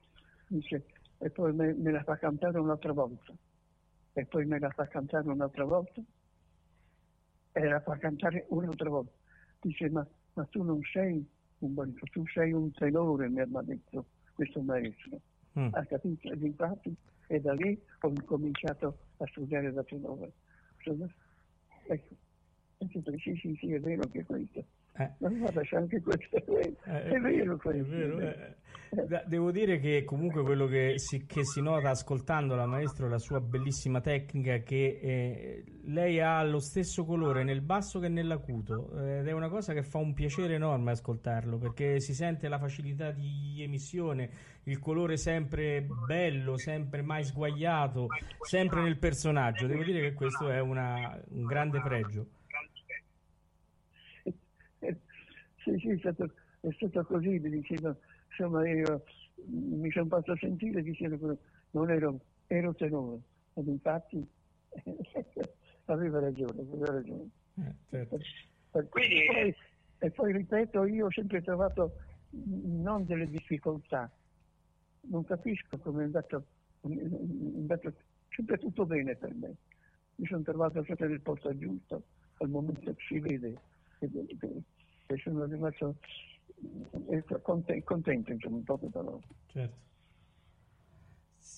[0.47, 0.85] dice,
[1.19, 3.33] e poi me, me, la fa cantare un'altra volta,
[4.13, 6.01] e poi me la fa cantare un'altra volta,
[7.51, 9.11] e la fa cantare un'altra volta.
[9.59, 11.27] Dice, ma, ma tu non sei
[11.59, 15.19] un barito, tu sei un tenore, mi ha detto questo maestro.
[15.57, 15.69] Mm.
[15.71, 16.31] Ha capito?
[16.31, 16.95] Ed infatti
[17.27, 20.33] e da lì ho cominciato a studiare da tenore.
[21.89, 22.15] Ecco,
[23.17, 24.65] sì, sì, sì, è vero anche questo.
[24.97, 25.11] Eh.
[25.19, 27.59] Ma guarda, c'è anche questo, è, eh, è vero.
[27.61, 28.55] È vero, eh.
[29.25, 33.41] Devo dire che comunque quello che si, che si nota ascoltando la maestro, la sua
[33.41, 39.31] bellissima tecnica, che eh, lei ha lo stesso colore nel basso che nell'acuto ed è
[39.33, 44.29] una cosa che fa un piacere enorme ascoltarlo perché si sente la facilità di emissione,
[44.63, 48.07] il colore sempre bello, sempre mai sguagliato,
[48.39, 49.67] sempre nel personaggio.
[49.67, 52.25] Devo dire che questo è una, un grande pregio.
[55.67, 56.31] Sì, sì, è stato,
[56.61, 57.97] è stato così, mi dicevano
[58.29, 59.03] insomma io
[59.45, 61.37] mi sono fatto sentire dicendo che
[61.71, 63.19] non ero, ero tenore
[63.53, 64.25] ed infatti
[65.85, 67.29] aveva ragione, aveva ragione.
[67.55, 68.17] Eh, certo.
[68.89, 69.25] Quindi...
[69.25, 69.55] poi,
[69.99, 71.97] e poi ripeto, io ho sempre trovato
[72.29, 74.09] non delle difficoltà,
[75.09, 76.45] non capisco come è andato,
[76.81, 77.93] è andato
[78.29, 79.55] sempre tutto bene per me.
[80.15, 82.03] Mi sono trovato sempre nel posto giusto,
[82.37, 83.59] al momento che si vede,
[85.07, 85.95] e sono rimasto
[87.41, 89.19] contento, contento insomma, proprio però.
[89.47, 89.85] Certo.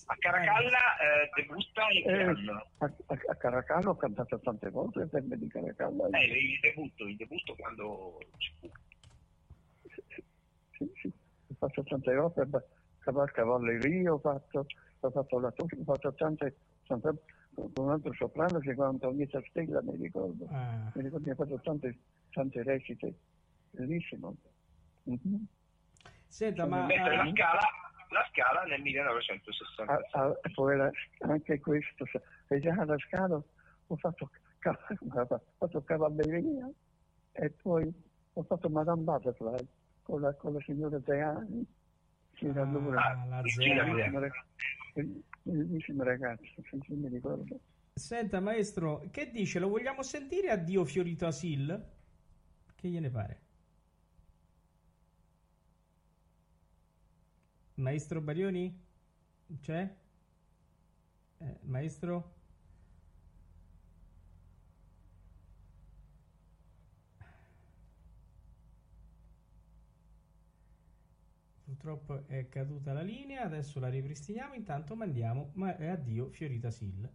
[0.06, 2.66] A Caracalla eh, debutta in che eh, anno?
[2.78, 6.08] A, a, Caracalla ho cantato tante volte per me di Caracalla.
[6.10, 8.70] Eh, il debutto, il debutto quando ci fu.
[9.82, 10.02] Sì,
[10.72, 11.12] sì, sì.
[11.48, 12.48] ho fatto tante opere,
[12.98, 14.66] cavalleria ho fatto,
[15.00, 16.56] ho fatto la ho fatto tante,
[16.86, 17.22] tante
[17.54, 20.46] con un altro soprano che chiama Antonietta Stella, mi ricordo.
[20.50, 20.90] Ah.
[20.94, 21.98] Mi ricordo che ha fatto tante,
[22.30, 23.14] tante recite,
[23.70, 24.36] bellissimo.
[25.08, 25.42] Mm-hmm.
[26.26, 26.86] Senta, ma...
[26.86, 27.60] Mentre la scala,
[28.10, 30.12] la scala nel 1966.
[30.12, 30.90] Ah, ah, poi la,
[31.20, 32.04] anche questo,
[32.48, 33.42] e già alla scala
[33.86, 34.30] ho fatto,
[34.60, 36.70] ho fatto cavalleria
[37.32, 37.90] e poi
[38.32, 39.66] ho fatto Madame Butterfly
[40.02, 41.66] con la, con la signora Zeani,
[42.38, 43.66] era allora ah, la se
[46.94, 47.60] mi ricordo.
[47.92, 49.58] Senta maestro, che dice?
[49.58, 51.88] Lo vogliamo sentire Addio Fiorito Asil?
[52.74, 53.40] Che gliene pare?
[57.80, 58.72] Maestro Barioni?
[59.60, 59.96] C'è?
[61.38, 62.36] Eh, maestro?
[71.64, 77.08] Purtroppo è caduta la linea, adesso la ripristiniamo, intanto mandiamo ma addio Fiorita Sil.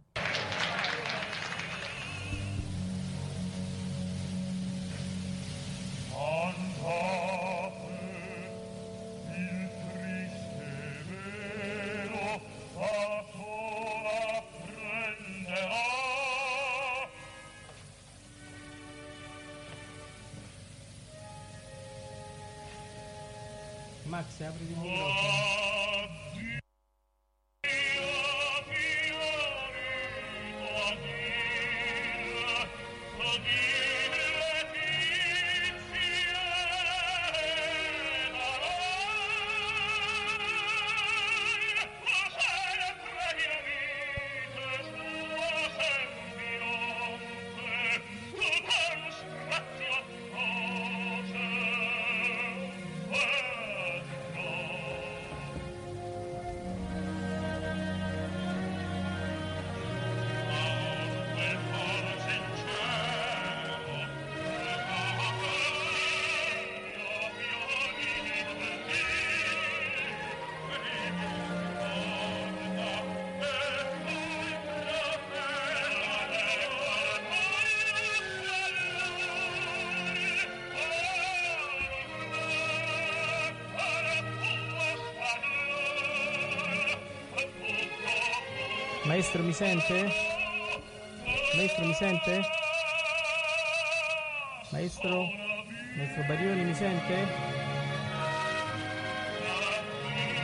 [24.16, 25.65] Max, apri il microfono.
[89.36, 90.12] Maestro mi sente?
[91.56, 92.40] Maestro mi sente?
[94.70, 95.28] Maestro?
[95.94, 97.26] Maestro Barioni mi sente?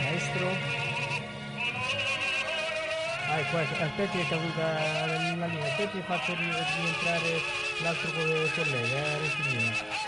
[0.02, 0.46] Maestro?
[3.28, 5.16] Ah, ecco, ecco, aspetti che è caduta la
[5.46, 6.52] linea, aspetti che faccio ri-
[6.82, 7.40] rientrare
[7.82, 10.01] l'altro co- collega, eh, Rosellino.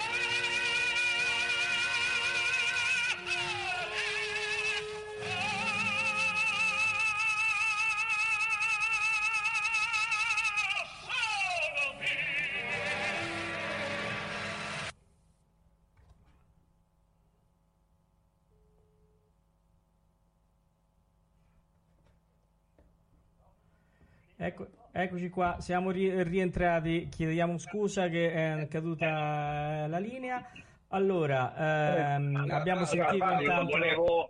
[25.25, 30.45] Eccoci qua, siamo ri- rientrati, chiediamo scusa che è caduta la linea.
[30.89, 33.71] Allora, ehm, abbiamo sentito Fabio, intanto...
[33.71, 34.29] volevo,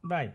[0.00, 0.30] Vai.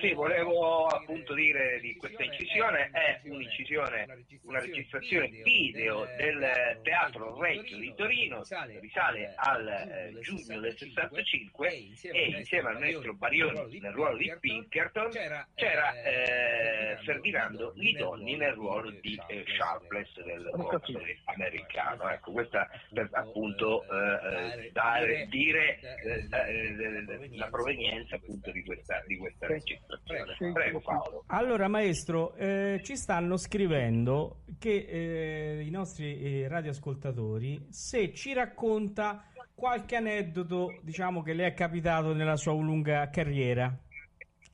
[0.00, 7.76] Sì, volevo appunto dire di questa incisione, è un'incisione, una registrazione video del Teatro Regio
[7.76, 8.42] di Torino,
[8.80, 15.10] risale al eh, giugno del 65 e insieme al maestro Barioni nel ruolo di Pinkerton
[15.54, 22.08] c'era eh, Ferdinando Lidonni nel ruolo di eh, Sharpless del boxer americano.
[22.08, 29.02] Ecco, questa per appunto eh, eh, dare, dire eh, eh, la provenienza appunto di questa,
[29.06, 30.52] di questa registrazione.
[30.52, 31.24] Prego Paolo.
[31.26, 39.24] Allora, maestro, eh, ci stanno scrivendo che eh, i nostri eh, radioascoltatori se ci racconta
[39.54, 43.76] qualche aneddoto, diciamo, che le è capitato nella sua lunga carriera.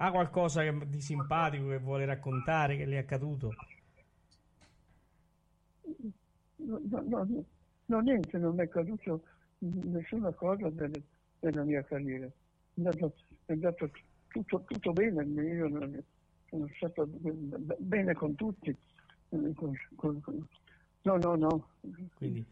[0.03, 3.55] Ha qualcosa di simpatico che vuole raccontare, che le è accaduto?
[6.57, 7.45] No, no, no,
[7.87, 9.23] no, niente, non mi è accaduto
[9.59, 11.03] nessuna cosa del-
[11.41, 12.27] nella mia carriera.
[12.27, 12.31] È
[12.77, 13.15] andato,
[13.47, 13.91] è andato
[14.31, 15.69] tutto, tutto bene, io
[16.49, 18.71] sono stato b- bene con tutti.
[18.71, 19.37] eh,
[21.03, 21.69] No, no, no.
[22.15, 22.45] Quindi,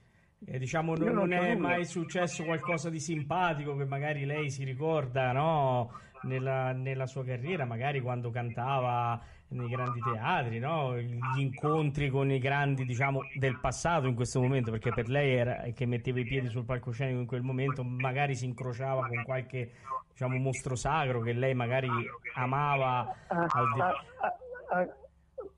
[0.47, 1.69] eh, diciamo, non, non è nulla.
[1.69, 5.91] mai successo qualcosa di simpatico che magari lei si ricorda, no?
[6.23, 10.99] Nella, nella sua carriera, magari quando cantava nei grandi teatri, no?
[10.99, 15.63] Gli incontri con i grandi, diciamo, del passato in questo momento, perché per lei era
[15.75, 19.71] che metteva i piedi sul palcoscenico in quel momento, magari si incrociava con qualche,
[20.11, 21.89] diciamo, mostro sacro che lei magari
[22.35, 24.37] amava Ah, al di- ah, ah,
[24.71, 24.89] ah,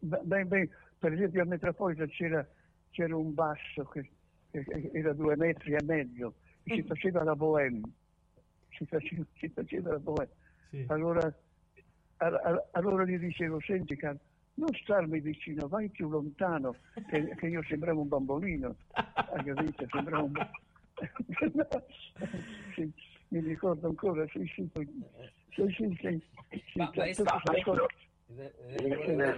[0.01, 0.69] beh, beh,
[0.99, 2.47] per esempio a Metropolitan c'era,
[2.91, 4.11] c'era un basso che,
[4.51, 6.35] che era due metri e mezzo,
[6.65, 7.81] e si faceva la bohème,
[8.71, 10.31] si faceva, si faceva la bohème.
[10.71, 10.85] Sì.
[10.89, 11.33] Allora,
[12.73, 14.19] allora gli dicevo, senti caro,
[14.55, 16.77] non starmi vicino, vai più lontano,
[17.09, 19.87] che, che io sembravo un bambolino, hai capito?
[19.91, 20.33] Sembravo un
[22.75, 22.93] Sì,
[23.29, 24.87] mi ricordo ancora, sì, sì, poi-
[25.51, 26.23] sì, sì, sì,
[26.73, 28.09] sì, Ma, cioè, maestro, tutte queste cose- Eh,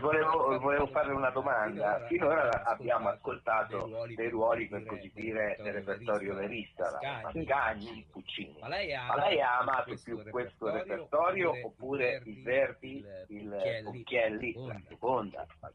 [0.01, 2.05] volevo, volevo fare una domanda.
[2.06, 8.56] Finora abbiamo ascoltato dei ruoli, per così dire, del repertorio verista, Mascagni, Puccini.
[8.60, 15.47] Ma lei ha amato più questo repertorio oppure il Verdi, il Cucchielli, la seconda?
[15.60, 15.73] Qual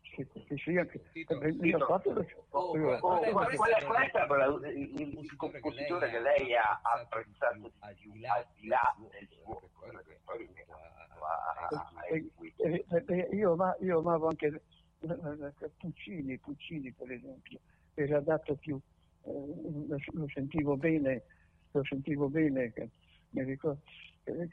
[4.01, 9.61] è stato il compositore che lei ha apprezzato di più al di là del suo
[9.81, 10.47] repertorio?
[13.31, 14.61] Io, io amavo anche
[15.77, 17.59] Puccini, Puccini per esempio,
[17.93, 18.79] era dato più,
[19.23, 19.31] eh,
[20.13, 21.23] lo sentivo bene,
[21.71, 22.89] lo sentivo bene, che,
[23.31, 23.81] mi ricordo,
[24.23, 24.49] che,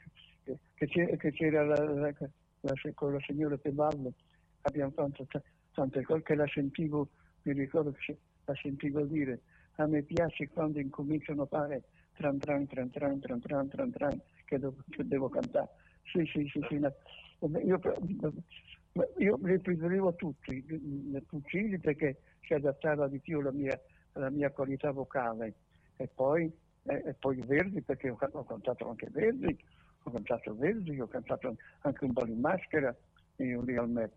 [0.75, 2.13] che, c'era, che c'era la, la,
[2.61, 4.13] la, con la signora Teballo,
[4.61, 5.41] abbiamo fatto t-
[5.73, 7.09] tante cose che la sentivo,
[7.43, 9.41] mi ricordo che la sentivo dire,
[9.75, 11.83] a me piace quando incominciano a fare
[12.13, 15.69] tran tran tran tran tran tran tran tran che devo, che devo cantare.
[16.05, 16.75] Sì, sì, sì, sì.
[16.75, 17.79] Io,
[19.17, 23.79] io li preferivo tutti, i Puccini perché si adattava di più alla mia,
[24.13, 25.55] alla mia qualità vocale
[25.97, 26.51] e poi,
[26.83, 29.57] eh, e poi Verdi perché ho, ho, cantato anche Verdi,
[30.03, 32.95] ho cantato Verdi, ho cantato anche un po' in maschera
[33.37, 34.11] io lì al me.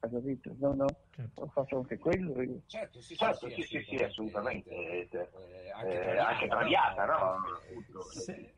[0.00, 0.54] Hai capito?
[0.58, 1.42] No, no, certo.
[1.42, 2.40] ho fatto anche quello.
[2.40, 2.62] Io.
[2.66, 4.70] Certo, sì, certo, sì, sì, sì, assolutamente.
[4.70, 7.42] Eh, eh, anche, eh, anche traviata, no?
[8.10, 8.20] Sì.
[8.20, 8.54] Senti,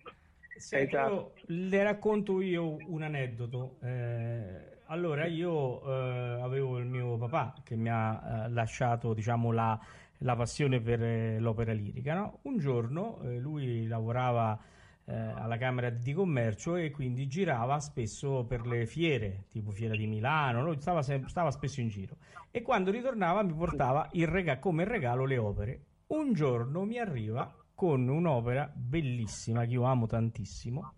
[0.56, 1.35] esatto.
[1.47, 3.78] le racconto io un aneddoto.
[3.82, 9.78] Eh, allora, io eh, avevo il mio papà che mi ha eh, lasciato, diciamo, la,
[10.18, 12.14] la, passione per eh, l'opera lirica.
[12.14, 12.40] No?
[12.43, 14.59] Un giorno eh, lui lavorava
[15.05, 20.06] eh, alla Camera di Commercio e quindi girava spesso per le fiere, tipo Fiera di
[20.06, 20.81] Milano, no?
[20.81, 22.16] stava, stava, spesso in giro.
[22.51, 25.85] E quando ritornava mi portava rega- come regalo le opere.
[26.09, 30.97] Un giorno mi arriva con un'opera bellissima che io amo tantissimo,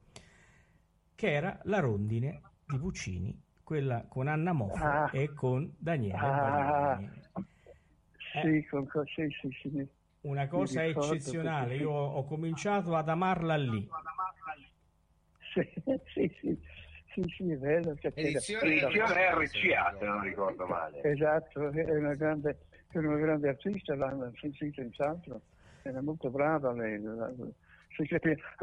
[1.14, 7.00] che era La rondine di Puccini, quella con Anna Moffo ah, e con Daniele ah,
[8.42, 9.88] sì, con, sì, sì, sì,
[10.22, 13.88] Una cosa eccezionale, io ho cominciato ad amarla lì.
[15.54, 15.82] Sì,
[16.12, 16.60] sì, sì.
[17.14, 17.94] Sì, sì, è vero.
[18.00, 21.00] Edizione, edizione RCA, se non ricordo male.
[21.04, 22.58] Esatto, è una grande,
[22.90, 25.42] è una grande artista, l'hanno sì, senz'altro
[25.82, 27.00] era molto brava lei.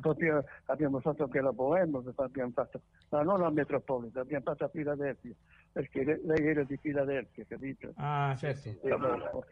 [0.02, 4.70] Proprio, abbiamo fatto anche la Bohème, abbiamo fatto, ma non la Metropolitan, abbiamo fatto a
[4.70, 5.34] Filadelfia,
[5.72, 7.92] perché lei era di Filadelfia, capito?
[7.96, 9.46] Ah, certo.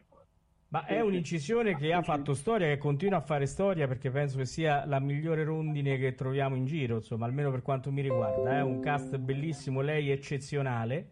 [0.69, 4.45] Ma è un'incisione che ha fatto storia, che continua a fare storia perché penso che
[4.45, 8.57] sia la migliore rondine che troviamo in giro, insomma, almeno per quanto mi riguarda.
[8.57, 11.11] È un cast bellissimo, lei eccezionale.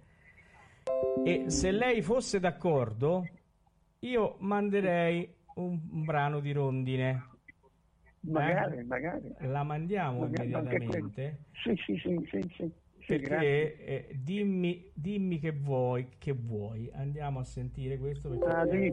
[1.23, 3.25] E se lei fosse d'accordo,
[3.99, 7.33] io manderei un, un brano di rondine.
[8.21, 8.83] Magari, eh?
[8.83, 9.35] magari.
[9.39, 11.45] La mandiamo magari immediatamente.
[11.63, 12.71] Sì, sì, sì, sì, sì.
[13.05, 16.89] Perché eh, dimmi, dimmi che vuoi, che vuoi.
[16.93, 18.91] Andiamo a sentire questo perché ah, di,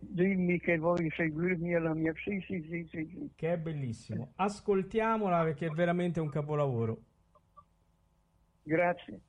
[0.00, 4.32] dimmi che vuoi seguirmi alla mia sì, sì, sì, sì, Che è bellissimo.
[4.36, 7.00] Ascoltiamola perché è veramente un capolavoro.
[8.62, 9.20] Grazie.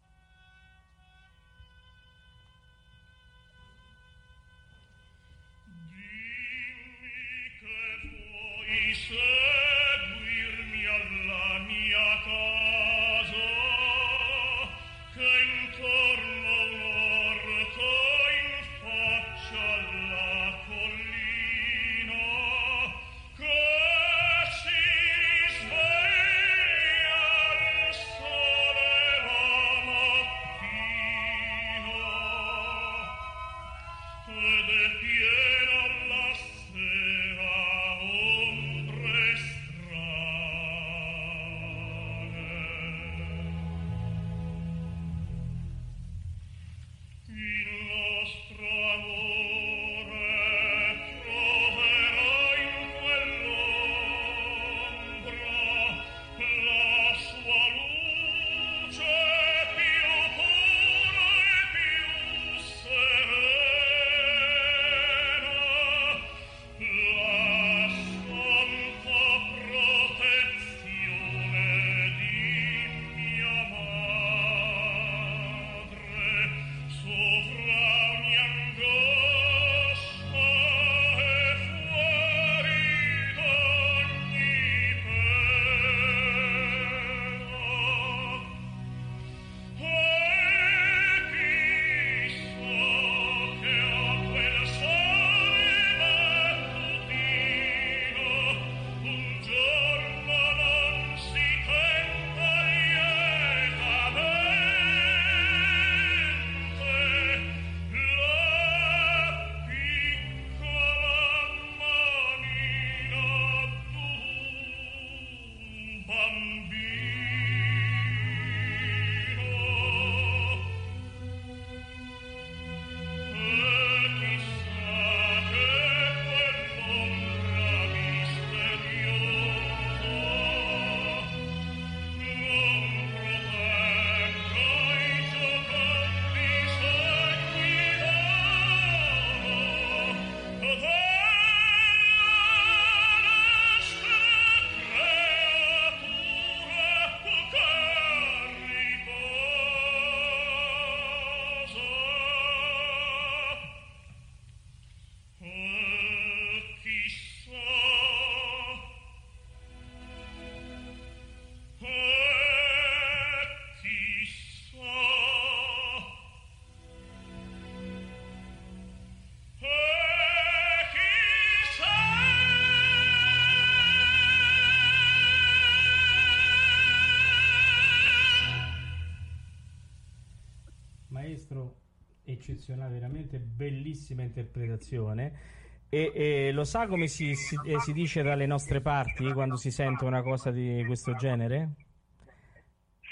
[183.95, 185.53] Bellissima interpretazione.
[185.87, 189.71] E, e lo sa come si, si, eh, si dice dalle nostre parti quando si
[189.71, 191.69] sente una cosa di questo genere?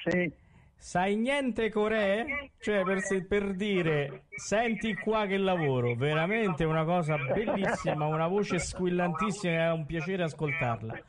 [0.03, 0.31] Sì.
[0.75, 2.25] Sai niente Corea?
[2.59, 8.59] Cioè per, se- per dire senti qua che lavoro, veramente una cosa bellissima, una voce
[8.59, 10.99] squillantissima, è un piacere ascoltarla.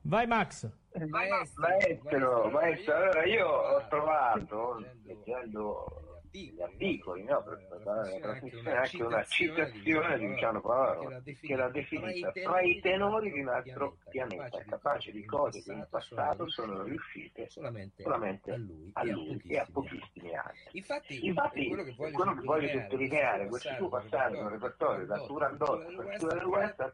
[0.00, 0.68] Vai Max.
[0.98, 9.02] Maestro, maestro, allora io ho trovato, leggendo gli articoli, no, per preparare la trasmissione, anche
[9.02, 14.62] una citazione di Luciano Pavarotti che l'ha definita fra i tenori di un altro pianeta,
[14.68, 17.48] capace di cose che in passato sono riuscite
[17.96, 18.52] solamente
[18.92, 20.78] a lui e a pochissimi altri.
[20.78, 25.18] Infatti, Infatti, quello che voglio quello che voglio sottolineare questo suo passaggio nel repertorio da
[25.24, 26.90] Turandot a West a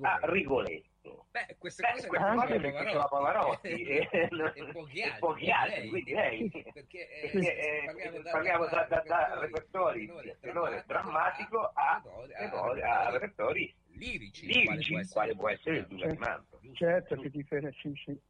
[0.00, 0.18] a
[1.06, 1.26] Rigoletto.
[1.30, 5.18] Beh, queste Beh, cose queste cose le faceva Pavarotti e, e, e pochi e altri,
[5.20, 6.50] pochi altri, quindi lei.
[6.72, 12.02] Perché, eh, Perché, eh, parliamo da- parliamo da, da, da da repertori tenore drammatico a,
[12.36, 16.60] tenore- a- a repertori lirici, lirici, quale può essere il Duca di Manto.
[16.72, 18.20] Certo che differenza, sì, sì.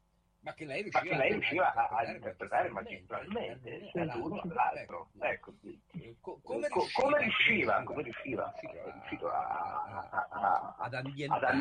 [0.47, 5.11] Ma che lei riusciva, che lei riusciva a, a interpretare magistralmente l'uno all'altro.
[5.19, 5.77] Ecco, sì.
[6.21, 11.57] Co- come, come come riusciva- riusciva, come riusciva, è riuscito a, a- a- ad ambientare,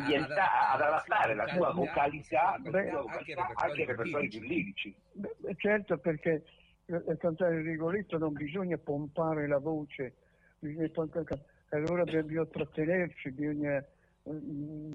[0.72, 4.94] ad adattare la sua vocalità, anche ai repertori più lirici.
[5.14, 6.44] Beh, certo perché
[6.84, 10.14] eh, per cantare il Rigoletto non bisogna pompare la voce,
[10.60, 13.84] bisogna pompare- allora bisogna trattenerci, bisogna
[14.30, 14.90] mm,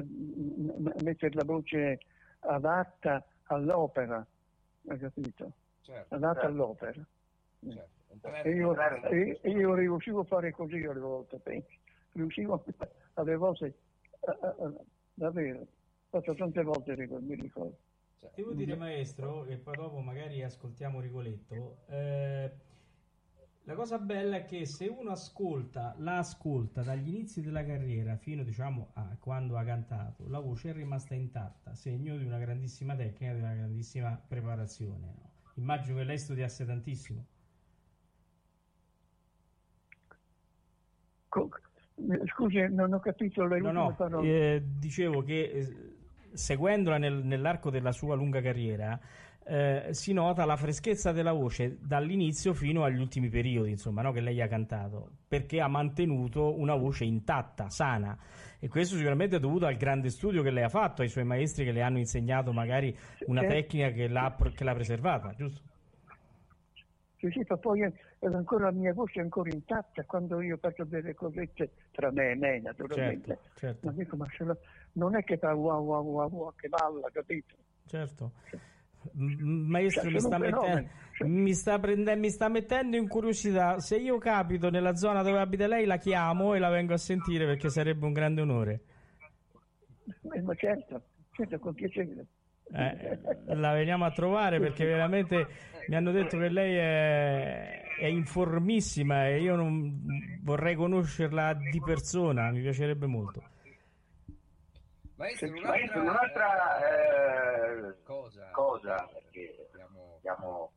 [0.00, 1.98] mm, mettere la voce
[2.40, 4.26] adatta all'opera,
[4.88, 5.52] hai capito?
[5.82, 6.46] Certo, Adatta certo.
[6.46, 6.92] all'opera.
[6.92, 7.98] certo.
[8.42, 8.74] E io,
[9.08, 11.68] e- io riuscivo a fare così alle volte, penso.
[12.12, 12.62] riuscivo
[13.14, 13.74] alle volte
[14.20, 14.72] a, a- a-
[15.14, 15.66] davvero,
[16.08, 17.76] fatto tante volte mi ricordo.
[18.34, 22.52] Devo dire maestro, e poi dopo magari ascoltiamo Rigoletto, eh,
[23.70, 28.42] la cosa bella è che se uno ascolta, la ascolta dagli inizi della carriera fino
[28.42, 33.32] diciamo a quando ha cantato, la voce è rimasta intatta, segno di una grandissima tecnica,
[33.32, 35.14] di una grandissima preparazione.
[35.16, 35.30] no?
[35.54, 37.24] Immagino che lei studiasse tantissimo.
[42.26, 44.54] Scusi, non ho capito le No, no, parole.
[44.56, 45.96] eh, dicevo che eh,
[46.32, 48.98] seguendola nel- nell'arco della sua lunga carriera
[49.50, 54.20] eh, si nota la freschezza della voce dall'inizio fino agli ultimi periodi, insomma, no, che
[54.20, 58.16] lei ha cantato, perché ha mantenuto una voce intatta, sana.
[58.60, 61.64] E questo sicuramente è dovuto al grande studio che lei ha fatto, ai suoi maestri
[61.64, 62.96] che le hanno insegnato magari
[63.26, 63.54] una Certo.
[63.54, 65.62] tecnica che l'ha, che l'ha preservata, giusto?
[67.16, 70.56] Sì, sì, ma poi è, è ancora la mia voce è ancora intatta quando io
[70.56, 73.26] faccio delle cosette tra me e me, naturalmente.
[73.26, 73.86] Certo, certo.
[73.86, 74.56] Ma dico, ma la-
[74.92, 77.56] non è che fa wow wow wow wow che balla, capito?
[77.86, 78.32] Certo.
[78.52, 78.58] M-
[79.12, 80.88] Maestro, Cioè, mi sta, mettendo,
[81.20, 83.78] mi, sta prende- mi sta mettendo in curiosità.
[83.80, 87.46] Se io capito nella zona dove abita lei, la chiamo e la vengo a sentire
[87.46, 88.80] perché sarebbe un grande onore.
[90.34, 91.02] Eh, ma certo,
[91.32, 92.26] certo, con piacere.
[92.72, 95.46] Eh, la veniamo a trovare perché veramente
[95.88, 102.50] mi hanno detto che lei è, è informissima e io non vorrei conoscerla di persona,
[102.50, 103.42] mi piacerebbe molto.
[105.20, 109.08] Maestro, Maestro, un'altra, un'altra eh, cosa, cosa?
[109.30, 110.72] Che abbiamo abbiamo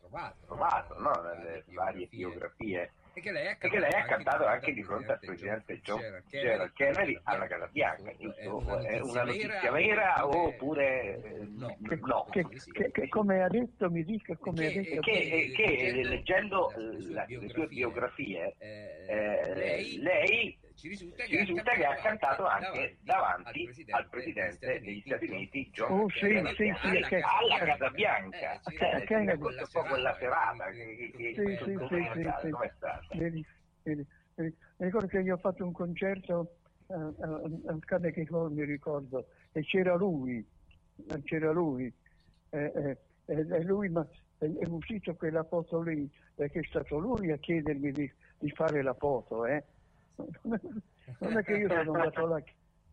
[0.00, 2.90] trovato, trovato no, nelle varie biografie.
[3.12, 7.46] è che lei ha che cantato anche di fronte al presidente John Gerald Kennedy alla
[7.46, 8.80] Casa Bianca, giusto?
[8.80, 11.76] È una notizia vera oppure eh, no?
[12.32, 15.00] Che, che- che come ha detto, mi dica come ha detto.
[15.02, 21.94] Che, che leggendo eh, le sue biografie eh, lei ci risulta ci risulta che ha
[21.96, 27.20] cantato anche davanti al presidente degli Stati Uniti John Oh, sì, sì, sì, alla, che-
[27.22, 28.60] alla Casa Bianca.
[28.64, 29.26] Che- Eh, Kennedy.
[29.30, 32.50] racconta un po' quella serata che, che, Sì, che- sì, sì, è sì, sì.
[32.50, 33.06] com'è stata?
[33.12, 33.46] Vedi,
[33.82, 34.56] vedi, vedi.
[34.78, 36.56] Mi ricordo che io ho fatto un concerto
[36.88, 40.44] eh, al al Carnegie Hall, mi ricordo, e c'era lui,
[41.08, 41.92] eh, c'era lui,
[42.50, 44.06] eh, eh, e e lui ma
[44.38, 48.82] è è uscito quella foto lì, perché è stato lui a chiedermi di, di fare
[48.82, 49.64] la foto, eh.
[50.16, 52.42] Non è che io sono andato là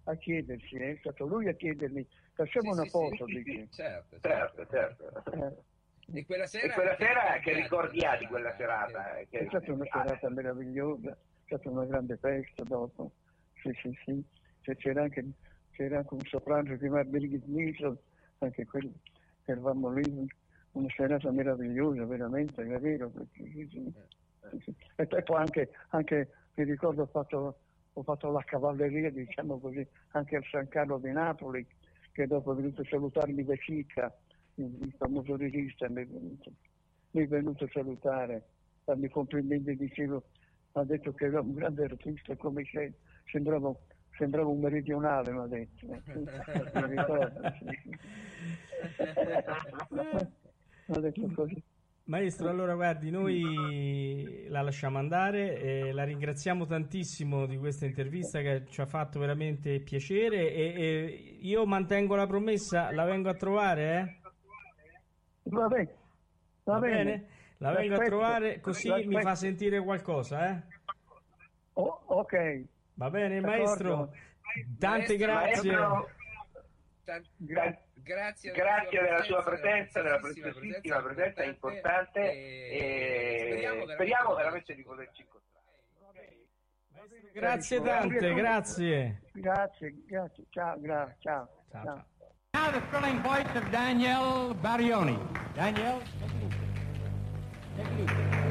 [0.06, 3.68] a chiedersi, eh, è stato lui a chiedermi, facciamo Sì, una sì, foto, sì, dice.
[3.72, 5.24] certo, Certo, certo.
[5.32, 5.64] Eh,
[6.14, 9.18] E quella sera, E quella sera che ricordi ha di quella serata?
[9.18, 13.12] eh, È Che, stata una serata meravigliosa, è stata una grande festa dopo.
[13.62, 14.24] Sì, sì, sì.
[14.62, 15.24] Cioè, c'era, anche,
[15.72, 17.98] c'era anche un soprano che chiama Birgit Nilsson,
[18.40, 18.92] anche quello.
[19.46, 20.26] Eravamo lì,
[20.72, 23.12] una serata meravigliosa, veramente, è vero.
[23.34, 23.94] sì, sì.
[24.50, 24.76] Sì, sì.
[24.96, 27.60] E poi poi anche, anche, mi ricordo, ho fatto,
[27.94, 31.66] ho fatto la cavalleria, diciamo così, anche al San Carlo di Napoli,
[32.12, 34.14] che dopo è venuto a salutarmi da Cica,
[34.56, 36.52] il, famoso regista, mi è venuto
[37.12, 38.44] mi è venuto a salutare,
[38.84, 40.24] farmi complimenti, dicevo,
[40.74, 42.94] ha detto che era un grande artista come sei,
[43.26, 43.74] sembrava,
[44.18, 45.88] sembrava un meridionale, mi ha detto.
[46.80, 47.66] Mi ricordo, sì.
[50.86, 51.64] Mi ha detto così.
[52.12, 58.66] Maestro, allora guardi, noi la lasciamo andare, eh, la ringraziamo tantissimo di questa intervista che
[58.68, 63.98] ci ha fatto veramente piacere e, e io mantengo la promessa, la vengo a trovare,
[63.98, 64.30] eh?
[65.44, 65.96] Va bene,
[66.66, 67.04] va, Va bene.
[67.04, 67.28] bene?
[67.60, 70.64] La vengo a trovare così mi fa sentire qualcosa, eh?
[71.76, 72.64] Oh, ok.
[72.96, 73.96] Va bene, D'accordo.
[73.96, 74.14] maestro?
[74.78, 75.72] Tante Maestro, grazie.
[75.72, 76.10] maestro,
[77.38, 85.22] Gra- grazie, Grazie della sua presenza, della preziosissima presenza importante e speriamo veramente di poterci
[85.22, 85.50] incontrare.
[87.34, 89.22] Grazie tante, grazie.
[89.34, 90.44] Grazie, grazie.
[90.50, 91.50] Ciao, gra- ciao.
[91.72, 92.06] Ciao, ciao.
[92.54, 95.18] Now the thrilling voice of Danielle Barioni.
[95.54, 96.70] Danielle, take it easy.
[97.78, 98.51] Take it